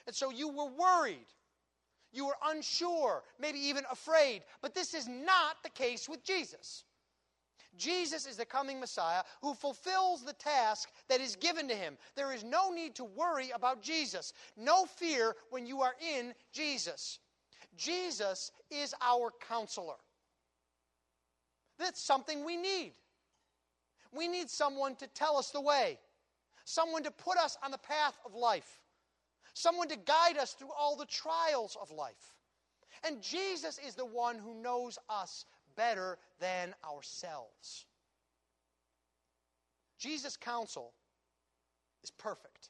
And 0.07 0.15
so 0.15 0.29
you 0.31 0.47
were 0.49 0.69
worried. 0.69 1.27
You 2.11 2.27
were 2.27 2.37
unsure, 2.45 3.23
maybe 3.39 3.59
even 3.59 3.83
afraid. 3.91 4.43
But 4.61 4.73
this 4.73 4.93
is 4.93 5.07
not 5.07 5.63
the 5.63 5.69
case 5.69 6.07
with 6.07 6.23
Jesus. 6.23 6.83
Jesus 7.75 8.27
is 8.27 8.37
the 8.37 8.45
coming 8.45 8.79
Messiah 8.79 9.23
who 9.41 9.53
fulfills 9.53 10.23
the 10.23 10.33
task 10.33 10.89
that 11.09 11.21
is 11.21 11.35
given 11.35 11.67
to 11.67 11.75
him. 11.75 11.97
There 12.15 12.33
is 12.33 12.43
no 12.43 12.71
need 12.71 12.95
to 12.95 13.03
worry 13.03 13.49
about 13.49 13.81
Jesus, 13.81 14.33
no 14.55 14.85
fear 14.85 15.35
when 15.49 15.65
you 15.65 15.81
are 15.81 15.95
in 16.15 16.33
Jesus. 16.51 17.19
Jesus 17.75 18.51
is 18.69 18.93
our 19.01 19.31
counselor. 19.47 19.95
That's 21.79 22.01
something 22.01 22.45
we 22.45 22.55
need. 22.55 22.93
We 24.11 24.27
need 24.27 24.49
someone 24.49 24.95
to 24.97 25.07
tell 25.07 25.37
us 25.37 25.49
the 25.49 25.61
way, 25.61 25.99
someone 26.65 27.03
to 27.03 27.11
put 27.11 27.37
us 27.37 27.57
on 27.63 27.71
the 27.71 27.77
path 27.79 28.15
of 28.25 28.35
life, 28.35 28.79
someone 29.53 29.87
to 29.89 29.97
guide 29.97 30.37
us 30.37 30.53
through 30.53 30.71
all 30.77 30.95
the 30.95 31.05
trials 31.05 31.75
of 31.81 31.91
life. 31.91 32.33
And 33.03 33.21
Jesus 33.21 33.79
is 33.85 33.95
the 33.95 34.05
one 34.05 34.37
who 34.37 34.61
knows 34.61 34.97
us 35.09 35.45
better 35.75 36.19
than 36.39 36.73
ourselves. 36.85 37.85
Jesus' 39.97 40.37
counsel 40.37 40.93
is 42.03 42.11
perfect. 42.11 42.69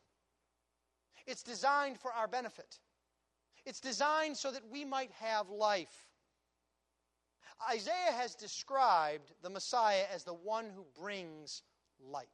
It's 1.26 1.44
designed 1.44 2.00
for 2.00 2.12
our 2.12 2.28
benefit. 2.28 2.80
It's 3.66 3.80
designed 3.80 4.38
so 4.38 4.52
that 4.52 4.64
we 4.72 4.86
might 4.86 5.12
have 5.20 5.50
life. 5.50 6.13
Isaiah 7.72 8.14
has 8.18 8.36
described 8.36 9.32
the 9.42 9.50
Messiah 9.50 10.06
as 10.14 10.24
the 10.24 10.34
one 10.34 10.66
who 10.76 10.86
brings 11.00 11.62
light. 12.12 12.28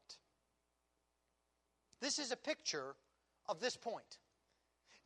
This 2.01 2.19
is 2.19 2.31
a 2.31 2.37
picture 2.37 2.95
of 3.47 3.59
this 3.59 3.75
point. 3.75 4.17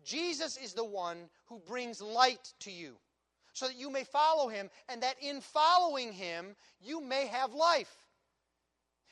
Jesus 0.03 0.57
is 0.57 0.73
the 0.73 0.83
one 0.83 1.17
who 1.45 1.59
brings 1.59 2.01
light 2.01 2.53
to 2.59 2.71
you 2.71 2.95
so 3.53 3.67
that 3.67 3.77
you 3.77 3.89
may 3.89 4.03
follow 4.03 4.49
him 4.49 4.69
and 4.89 5.01
that 5.01 5.15
in 5.21 5.41
following 5.41 6.11
him 6.11 6.55
you 6.81 7.01
may 7.01 7.27
have 7.27 7.53
life. 7.53 7.93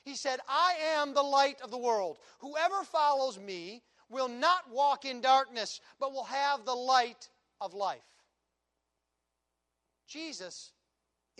He 0.03 0.15
said, 0.15 0.39
I 0.49 0.73
am 0.97 1.13
the 1.13 1.21
light 1.21 1.61
of 1.61 1.71
the 1.71 1.77
world. 1.77 2.17
Whoever 2.39 2.83
follows 2.83 3.39
me 3.39 3.83
will 4.09 4.27
not 4.27 4.69
walk 4.71 5.05
in 5.05 5.21
darkness, 5.21 5.79
but 5.99 6.11
will 6.11 6.23
have 6.23 6.65
the 6.65 6.75
light 6.75 7.29
of 7.61 7.73
life. 7.73 8.01
Jesus 10.07 10.71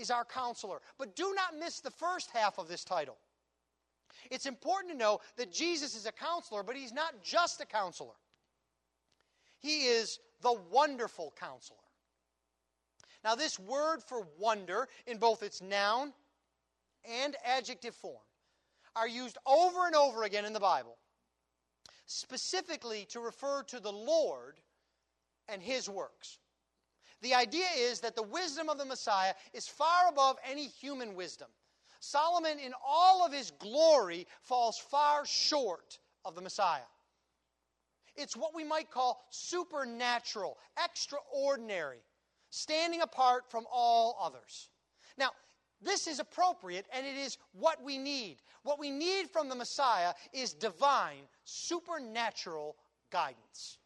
is 0.01 0.11
our 0.11 0.25
counselor. 0.25 0.79
But 0.97 1.15
do 1.15 1.33
not 1.35 1.59
miss 1.59 1.79
the 1.79 1.91
first 1.91 2.29
half 2.31 2.57
of 2.57 2.67
this 2.67 2.83
title. 2.83 3.17
It's 4.29 4.45
important 4.45 4.91
to 4.91 4.97
know 4.97 5.19
that 5.37 5.51
Jesus 5.51 5.95
is 5.95 6.05
a 6.05 6.11
counselor, 6.11 6.63
but 6.63 6.75
he's 6.75 6.91
not 6.91 7.23
just 7.23 7.61
a 7.61 7.65
counselor. 7.65 8.13
He 9.59 9.85
is 9.85 10.19
the 10.41 10.55
wonderful 10.71 11.33
counselor. 11.39 11.77
Now, 13.23 13.35
this 13.35 13.59
word 13.59 14.01
for 14.01 14.27
wonder, 14.39 14.87
in 15.05 15.17
both 15.17 15.43
its 15.43 15.61
noun 15.61 16.13
and 17.05 17.35
adjective 17.45 17.95
form, 17.95 18.23
are 18.95 19.07
used 19.07 19.37
over 19.45 19.85
and 19.85 19.95
over 19.95 20.23
again 20.23 20.45
in 20.45 20.53
the 20.53 20.59
Bible, 20.59 20.97
specifically 22.07 23.05
to 23.09 23.19
refer 23.19 23.63
to 23.63 23.79
the 23.79 23.91
Lord 23.91 24.59
and 25.47 25.61
his 25.61 25.87
works. 25.87 26.39
The 27.21 27.35
idea 27.35 27.67
is 27.77 27.99
that 28.01 28.15
the 28.15 28.23
wisdom 28.23 28.69
of 28.69 28.77
the 28.77 28.85
Messiah 28.85 29.33
is 29.53 29.67
far 29.67 30.09
above 30.09 30.37
any 30.49 30.67
human 30.67 31.15
wisdom. 31.15 31.49
Solomon, 31.99 32.57
in 32.57 32.73
all 32.85 33.23
of 33.23 33.31
his 33.31 33.51
glory, 33.51 34.27
falls 34.41 34.77
far 34.77 35.25
short 35.25 35.99
of 36.25 36.33
the 36.33 36.41
Messiah. 36.41 36.81
It's 38.15 38.35
what 38.35 38.55
we 38.55 38.63
might 38.63 38.89
call 38.89 39.23
supernatural, 39.29 40.57
extraordinary, 40.83 41.99
standing 42.49 43.01
apart 43.01 43.49
from 43.49 43.65
all 43.71 44.17
others. 44.19 44.69
Now, 45.17 45.29
this 45.81 46.07
is 46.07 46.19
appropriate 46.19 46.85
and 46.93 47.05
it 47.05 47.15
is 47.15 47.37
what 47.53 47.83
we 47.83 47.97
need. 47.97 48.37
What 48.63 48.79
we 48.79 48.91
need 48.91 49.29
from 49.29 49.47
the 49.47 49.55
Messiah 49.55 50.13
is 50.33 50.53
divine, 50.53 51.23
supernatural 51.43 52.75
guidance. 53.11 53.77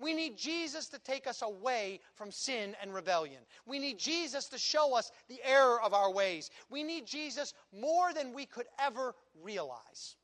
We 0.00 0.14
need 0.14 0.36
Jesus 0.36 0.88
to 0.88 0.98
take 1.00 1.26
us 1.26 1.42
away 1.42 2.00
from 2.14 2.30
sin 2.30 2.76
and 2.80 2.94
rebellion. 2.94 3.40
We 3.66 3.78
need 3.80 3.98
Jesus 3.98 4.48
to 4.50 4.58
show 4.58 4.96
us 4.96 5.10
the 5.28 5.40
error 5.44 5.80
of 5.82 5.92
our 5.92 6.12
ways. 6.12 6.50
We 6.70 6.84
need 6.84 7.06
Jesus 7.06 7.52
more 7.72 8.12
than 8.12 8.32
we 8.32 8.46
could 8.46 8.66
ever 8.78 9.14
realize. 9.42 10.16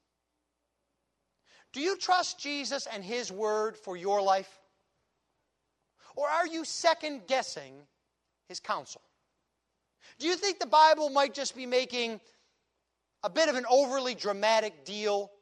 Do 1.73 1.81
you 1.81 1.97
trust 1.99 2.39
Jesus 2.39 2.87
and 2.87 3.03
His 3.03 3.33
Word 3.33 3.77
for 3.77 3.97
your 3.97 4.23
life? 4.23 4.61
Or 6.15 6.29
are 6.29 6.47
you 6.47 6.65
second 6.65 7.27
guessing 7.27 7.75
His 8.49 8.61
counsel? 8.61 9.03
Do 10.21 10.29
you 10.29 10.37
think 10.37 10.61
the 10.61 10.67
Bible 10.67 11.11
might 11.11 11.35
just 11.35 11.57
be 11.57 11.67
making 11.67 12.21
a 13.25 13.31
bit 13.31 13.49
of 13.49 13.57
an 13.57 13.65
overly 13.69 14.15
dramatic 14.15 14.85
deal 14.85 15.33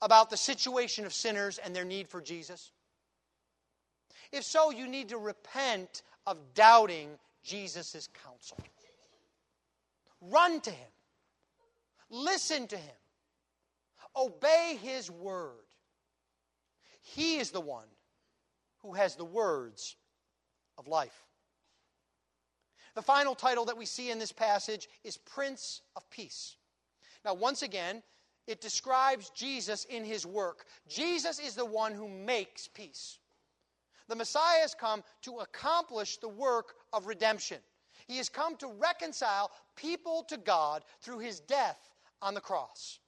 about 0.00 0.30
the 0.30 0.36
situation 0.36 1.04
of 1.04 1.14
sinners 1.14 1.58
and 1.58 1.76
their 1.76 1.84
need 1.84 2.08
for 2.08 2.20
Jesus? 2.20 2.72
If 4.32 4.44
so, 4.44 4.70
you 4.70 4.88
need 4.88 5.10
to 5.10 5.18
repent 5.18 6.02
of 6.26 6.38
doubting 6.54 7.10
Jesus' 7.42 8.08
counsel. 8.24 8.58
Run 10.20 10.60
to 10.62 10.70
him. 10.70 10.88
Listen 12.10 12.66
to 12.68 12.76
him. 12.76 12.94
Obey 14.16 14.78
his 14.82 15.10
word. 15.10 15.52
He 17.02 17.36
is 17.36 17.50
the 17.50 17.60
one 17.60 17.88
who 18.82 18.94
has 18.94 19.16
the 19.16 19.24
words 19.24 19.96
of 20.78 20.86
life. 20.86 21.24
The 22.94 23.02
final 23.02 23.34
title 23.34 23.64
that 23.66 23.76
we 23.76 23.86
see 23.86 24.10
in 24.10 24.18
this 24.18 24.32
passage 24.32 24.88
is 25.02 25.16
Prince 25.16 25.80
of 25.96 26.08
Peace. 26.10 26.56
Now, 27.24 27.34
once 27.34 27.62
again, 27.62 28.02
it 28.46 28.60
describes 28.60 29.30
Jesus 29.30 29.84
in 29.84 30.04
his 30.04 30.26
work. 30.26 30.66
Jesus 30.88 31.38
is 31.38 31.54
the 31.54 31.64
one 31.64 31.92
who 31.92 32.08
makes 32.08 32.68
peace. 32.68 33.18
The 34.12 34.16
Messiah 34.16 34.60
has 34.60 34.74
come 34.74 35.02
to 35.22 35.38
accomplish 35.38 36.18
the 36.18 36.28
work 36.28 36.74
of 36.92 37.06
redemption. 37.06 37.56
He 38.06 38.18
has 38.18 38.28
come 38.28 38.56
to 38.56 38.66
reconcile 38.66 39.50
people 39.74 40.26
to 40.28 40.36
God 40.36 40.84
through 41.00 41.20
his 41.20 41.40
death 41.40 41.78
on 42.20 42.34
the 42.34 42.40
cross. 42.42 42.98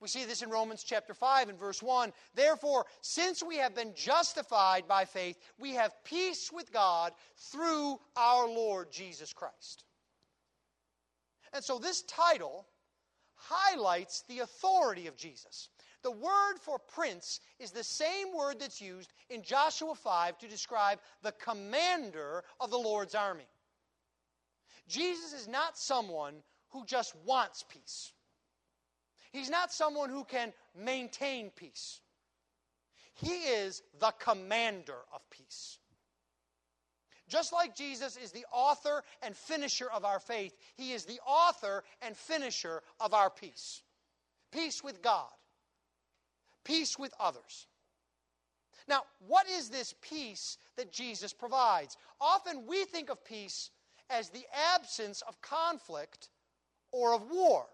We 0.00 0.08
see 0.08 0.24
this 0.24 0.40
in 0.40 0.48
Romans 0.48 0.82
chapter 0.82 1.12
5 1.12 1.50
and 1.50 1.58
verse 1.58 1.82
1. 1.82 2.14
Therefore, 2.34 2.86
since 3.02 3.42
we 3.42 3.58
have 3.58 3.74
been 3.74 3.92
justified 3.94 4.88
by 4.88 5.04
faith, 5.04 5.36
we 5.58 5.74
have 5.74 6.02
peace 6.02 6.50
with 6.50 6.72
God 6.72 7.12
through 7.36 8.00
our 8.16 8.48
Lord 8.48 8.90
Jesus 8.90 9.34
Christ. 9.34 9.84
And 11.52 11.62
so 11.62 11.78
this 11.78 12.00
title 12.04 12.66
highlights 13.34 14.24
the 14.28 14.38
authority 14.38 15.08
of 15.08 15.16
Jesus. 15.18 15.68
The 16.02 16.10
word 16.10 16.54
for 16.62 16.78
prince 16.78 17.40
is 17.58 17.70
the 17.72 17.84
same 17.84 18.34
word 18.34 18.60
that's 18.60 18.80
used 18.80 19.12
in 19.28 19.42
Joshua 19.42 19.94
5 19.94 20.38
to 20.38 20.48
describe 20.48 20.98
the 21.22 21.32
commander 21.32 22.42
of 22.58 22.70
the 22.70 22.78
Lord's 22.78 23.14
army. 23.14 23.48
Jesus 24.88 25.32
is 25.32 25.46
not 25.46 25.78
someone 25.78 26.34
who 26.70 26.84
just 26.86 27.14
wants 27.24 27.64
peace. 27.68 28.12
He's 29.30 29.50
not 29.50 29.72
someone 29.72 30.10
who 30.10 30.24
can 30.24 30.52
maintain 30.76 31.50
peace. 31.50 32.00
He 33.14 33.28
is 33.28 33.82
the 34.00 34.12
commander 34.18 34.98
of 35.14 35.20
peace. 35.30 35.78
Just 37.28 37.52
like 37.52 37.76
Jesus 37.76 38.16
is 38.16 38.32
the 38.32 38.44
author 38.52 39.04
and 39.22 39.36
finisher 39.36 39.88
of 39.88 40.04
our 40.04 40.18
faith, 40.18 40.56
He 40.76 40.92
is 40.92 41.04
the 41.04 41.20
author 41.24 41.84
and 42.02 42.16
finisher 42.16 42.82
of 42.98 43.14
our 43.14 43.30
peace. 43.30 43.82
Peace 44.50 44.82
with 44.82 45.00
God, 45.00 45.28
peace 46.64 46.98
with 46.98 47.12
others. 47.18 47.66
Now, 48.88 49.02
what 49.26 49.48
is 49.48 49.68
this 49.68 49.94
peace 50.02 50.58
that 50.76 50.92
Jesus 50.92 51.32
provides? 51.32 51.96
Often 52.20 52.66
we 52.66 52.84
think 52.84 53.10
of 53.10 53.24
peace 53.24 53.70
as 54.08 54.30
the 54.30 54.44
absence 54.74 55.22
of 55.22 55.40
conflict 55.40 56.28
or 56.92 57.14
of 57.14 57.30
war. 57.30 57.66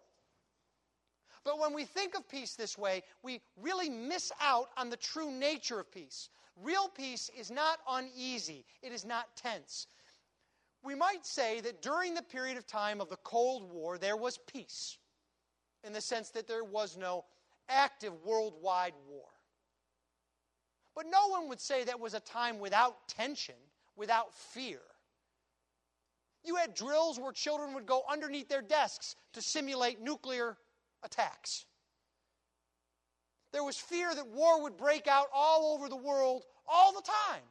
But 1.45 1.59
when 1.59 1.73
we 1.73 1.85
think 1.85 2.17
of 2.17 2.29
peace 2.29 2.55
this 2.55 2.77
way, 2.77 3.03
we 3.23 3.41
really 3.57 3.89
miss 3.89 4.33
out 4.41 4.69
on 4.77 4.91
the 4.91 4.97
true 4.97 5.31
nature 5.31 5.79
of 5.79 5.91
peace. 5.91 6.29
Real 6.61 6.89
peace 6.89 7.31
is 7.39 7.51
not 7.51 7.79
uneasy, 7.89 8.65
it 8.83 8.93
is 8.93 9.05
not 9.05 9.37
tense. 9.37 9.87
We 10.83 10.95
might 10.95 11.25
say 11.25 11.61
that 11.61 11.83
during 11.83 12.15
the 12.15 12.23
period 12.23 12.57
of 12.57 12.67
time 12.67 13.01
of 13.01 13.09
the 13.09 13.17
Cold 13.19 13.71
War, 13.71 13.97
there 13.97 14.17
was 14.17 14.39
peace, 14.39 14.99
in 15.85 15.93
the 15.93 16.01
sense 16.01 16.31
that 16.31 16.47
there 16.47 16.65
was 16.65 16.97
no 16.97 17.25
active 17.69 18.13
worldwide 18.25 18.95
war. 19.09 19.25
But 20.95 21.07
no 21.11 21.29
one 21.29 21.49
would 21.49 21.61
say 21.61 21.85
that 21.85 22.01
was 22.01 22.15
a 22.15 22.21
time 22.21 22.59
without 22.59 23.09
tension, 23.09 23.57
without 23.97 24.35
fear. 24.35 24.81
You 26.43 26.57
had 26.57 26.75
drills 26.75 27.19
where 27.19 27.33
children 27.33 27.75
would 27.75 27.87
go 27.87 28.03
underneath 28.11 28.49
their 28.49 28.63
desks 28.63 29.17
to 29.33 29.43
simulate 29.43 30.01
nuclear 30.01 30.57
attacks. 31.03 31.67
There 33.53 33.65
was 33.65 33.77
fear 33.77 34.15
that 34.15 34.29
war 34.29 34.63
would 34.63 34.77
break 34.77 35.07
out 35.07 35.27
all 35.33 35.75
over 35.75 35.89
the 35.89 35.97
world 35.97 36.45
all 36.69 36.93
the 36.93 37.03
time. 37.03 37.43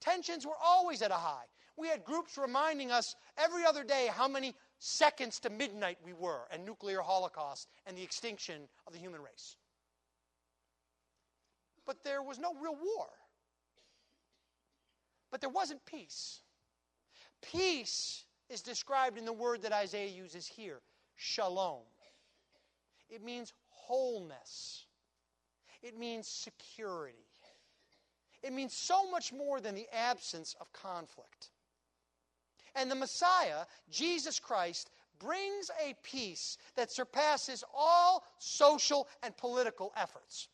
Tensions 0.00 0.46
were 0.46 0.58
always 0.62 1.02
at 1.02 1.10
a 1.10 1.14
high. 1.14 1.44
We 1.76 1.88
had 1.88 2.04
groups 2.04 2.38
reminding 2.38 2.90
us 2.90 3.16
every 3.36 3.64
other 3.64 3.84
day 3.84 4.08
how 4.12 4.28
many 4.28 4.54
seconds 4.84 5.40
to 5.40 5.48
midnight 5.48 5.96
we 6.04 6.12
were, 6.12 6.42
and 6.52 6.64
nuclear 6.64 7.00
holocaust 7.00 7.68
and 7.86 7.96
the 7.96 8.02
extinction 8.02 8.68
of 8.86 8.92
the 8.92 8.98
human 8.98 9.22
race. 9.22 9.56
But 11.86 12.04
there 12.04 12.22
was 12.22 12.38
no 12.38 12.54
real 12.54 12.74
war. 12.74 13.06
But 15.30 15.40
there 15.40 15.50
wasn't 15.50 15.84
peace. 15.86 16.40
Peace 17.40 18.24
is 18.50 18.60
described 18.60 19.16
in 19.16 19.24
the 19.24 19.32
word 19.32 19.62
that 19.62 19.72
Isaiah 19.72 20.10
uses 20.10 20.46
here 20.46 20.80
shalom. 21.16 21.84
It 23.08 23.24
means 23.24 23.54
wholeness, 23.68 24.84
it 25.82 25.98
means 25.98 26.28
security. 26.28 27.18
It 28.42 28.52
means 28.52 28.74
so 28.74 29.10
much 29.10 29.32
more 29.32 29.62
than 29.62 29.74
the 29.74 29.86
absence 29.90 30.54
of 30.60 30.70
conflict. 30.74 31.48
And 32.74 32.90
the 32.90 32.96
Messiah, 32.96 33.64
Jesus 33.90 34.40
Christ, 34.40 34.90
brings 35.18 35.70
a 35.84 35.94
peace 36.02 36.58
that 36.76 36.90
surpasses 36.90 37.64
all 37.74 38.24
social 38.38 39.08
and 39.22 39.36
political 39.36 39.92
efforts. 39.96 40.48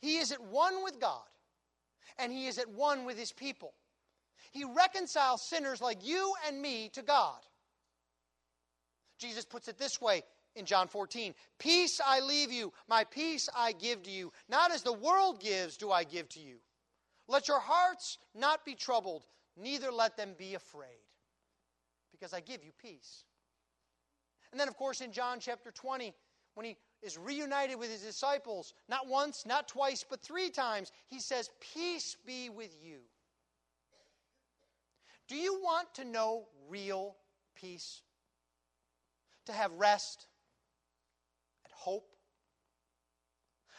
He 0.00 0.18
is 0.18 0.32
at 0.32 0.42
one 0.42 0.82
with 0.82 1.00
God, 1.00 1.22
and 2.18 2.32
he 2.32 2.46
is 2.46 2.58
at 2.58 2.68
one 2.68 3.04
with 3.04 3.18
his 3.18 3.32
people. 3.32 3.72
He 4.50 4.64
reconciles 4.64 5.42
sinners 5.42 5.80
like 5.80 6.06
you 6.06 6.34
and 6.46 6.60
me 6.60 6.90
to 6.90 7.02
God. 7.02 7.38
Jesus 9.18 9.44
puts 9.44 9.68
it 9.68 9.78
this 9.78 10.00
way 10.00 10.22
in 10.56 10.66
John 10.66 10.88
14 10.88 11.34
Peace 11.58 12.00
I 12.04 12.20
leave 12.20 12.52
you, 12.52 12.72
my 12.88 13.04
peace 13.04 13.48
I 13.56 13.72
give 13.72 14.02
to 14.02 14.10
you. 14.10 14.32
Not 14.48 14.72
as 14.72 14.82
the 14.82 14.92
world 14.92 15.40
gives, 15.40 15.76
do 15.76 15.90
I 15.90 16.04
give 16.04 16.28
to 16.30 16.40
you. 16.40 16.56
Let 17.28 17.48
your 17.48 17.60
hearts 17.60 18.18
not 18.34 18.64
be 18.64 18.74
troubled, 18.74 19.24
neither 19.56 19.90
let 19.90 20.16
them 20.16 20.34
be 20.38 20.54
afraid, 20.54 21.06
because 22.10 22.32
I 22.32 22.40
give 22.40 22.64
you 22.64 22.72
peace. 22.80 23.24
And 24.50 24.60
then, 24.60 24.68
of 24.68 24.76
course, 24.76 25.00
in 25.00 25.12
John 25.12 25.38
chapter 25.40 25.70
20, 25.70 26.14
when 26.54 26.66
he 26.66 26.76
is 27.02 27.18
reunited 27.18 27.78
with 27.78 27.90
his 27.90 28.02
disciples, 28.02 28.74
not 28.88 29.08
once, 29.08 29.44
not 29.46 29.66
twice, 29.66 30.04
but 30.08 30.22
three 30.22 30.50
times, 30.50 30.92
he 31.08 31.20
says, 31.20 31.50
Peace 31.74 32.16
be 32.26 32.50
with 32.50 32.76
you. 32.82 32.98
Do 35.28 35.36
you 35.36 35.60
want 35.62 35.94
to 35.94 36.04
know 36.04 36.46
real 36.68 37.16
peace? 37.54 38.02
To 39.46 39.52
have 39.52 39.72
rest? 39.72 40.26
And 41.64 41.72
hope. 41.74 42.08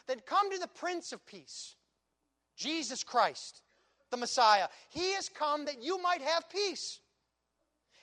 then 0.07 0.19
come 0.25 0.51
to 0.51 0.59
the 0.59 0.67
Prince 0.67 1.13
of 1.13 1.25
Peace, 1.25 1.75
Jesus 2.55 3.03
Christ, 3.03 3.61
the 4.13 4.17
Messiah. 4.17 4.67
He 4.89 5.13
has 5.13 5.27
come 5.27 5.65
that 5.65 5.81
you 5.81 5.99
might 6.01 6.21
have 6.21 6.47
peace. 6.47 6.99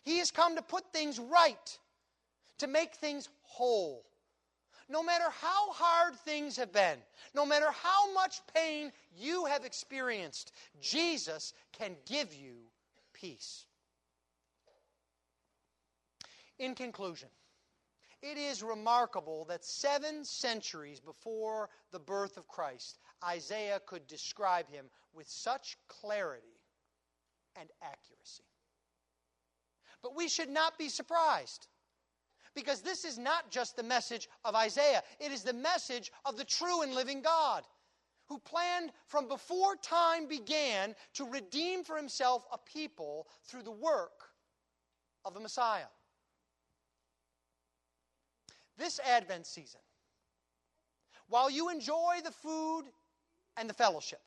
He 0.03 0.19
has 0.19 0.33
come 0.33 0.57
to 0.57 0.63
put 0.63 0.93
things 0.93 1.21
right, 1.21 1.79
to 2.59 2.67
make 2.67 2.95
things 2.95 3.29
whole. 3.43 4.05
No 4.89 5.05
matter 5.05 5.27
how 5.41 5.71
hard 5.71 6.17
things 6.17 6.57
have 6.57 6.73
been, 6.73 6.99
no 7.33 7.47
matter 7.47 7.71
how 7.71 8.13
much 8.13 8.41
pain 8.53 8.91
you 9.17 9.45
have 9.45 9.65
experienced, 9.65 10.51
Jesus 10.81 11.55
can 11.71 11.93
give 12.07 12.35
you 12.35 12.57
peace. 13.15 13.67
In 16.59 16.75
conclusion, 16.75 17.29
it 18.23 18.37
is 18.37 18.63
remarkable 18.63 19.45
that 19.47 19.65
seven 19.65 20.25
centuries 20.25 21.01
before 21.01 21.71
the 21.91 21.99
birth 21.99 22.37
of 22.37 22.47
Christ, 22.49 22.99
Isaiah 23.25 23.81
could 23.87 24.07
describe 24.07 24.69
him 24.69 24.87
with 25.13 25.29
such 25.29 25.77
clarity 25.89 26.61
and 27.59 27.69
accuracy. 27.83 28.45
But 30.03 30.17
we 30.17 30.29
should 30.29 30.51
not 30.51 30.79
be 30.79 30.89
surprised 30.89 31.67
because 32.55 32.83
this 32.83 33.05
is 33.05 33.19
not 33.19 33.51
just 33.51 33.77
the 33.77 33.83
message 33.83 34.29
of 34.45 34.55
Isaiah, 34.55 35.03
it 35.19 35.33
is 35.33 35.43
the 35.43 35.53
message 35.53 36.11
of 36.25 36.37
the 36.37 36.45
true 36.45 36.83
and 36.83 36.95
living 36.95 37.23
God 37.23 37.65
who 38.27 38.39
planned 38.39 38.93
from 39.07 39.29
before 39.29 39.77
time 39.77 40.27
began 40.27 40.95
to 41.15 41.25
redeem 41.25 41.85
for 41.85 41.97
himself 41.97 42.47
a 42.53 42.59
people 42.59 43.27
through 43.45 43.63
the 43.63 43.71
work 43.71 44.31
of 45.25 45.35
the 45.35 45.41
Messiah. 45.41 45.87
This 48.81 48.99
Advent 49.07 49.47
season, 49.47 49.83
while 51.29 51.51
you 51.51 51.69
enjoy 51.69 52.21
the 52.25 52.31
food 52.31 52.85
and 53.59 53.69
the 53.69 53.75
fellowship, 53.75 54.23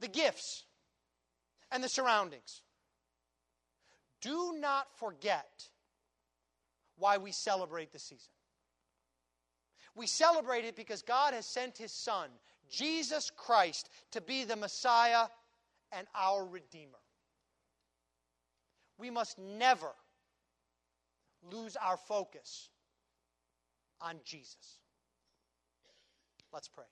the 0.00 0.08
gifts 0.08 0.64
and 1.70 1.84
the 1.84 1.88
surroundings, 1.88 2.62
do 4.20 4.56
not 4.58 4.88
forget 4.98 5.68
why 6.98 7.16
we 7.18 7.30
celebrate 7.30 7.92
the 7.92 8.00
season. 8.00 8.32
We 9.94 10.08
celebrate 10.08 10.64
it 10.64 10.74
because 10.74 11.02
God 11.02 11.32
has 11.32 11.46
sent 11.46 11.78
His 11.78 11.92
Son, 11.92 12.28
Jesus 12.68 13.30
Christ, 13.30 13.88
to 14.10 14.20
be 14.20 14.42
the 14.42 14.56
Messiah 14.56 15.28
and 15.92 16.08
our 16.12 16.44
Redeemer. 16.44 16.98
We 18.98 19.10
must 19.10 19.38
never 19.38 19.92
lose 21.48 21.76
our 21.76 21.96
focus 21.96 22.70
on 24.00 24.16
Jesus. 24.24 24.78
Let's 26.52 26.68
pray. 26.68 26.86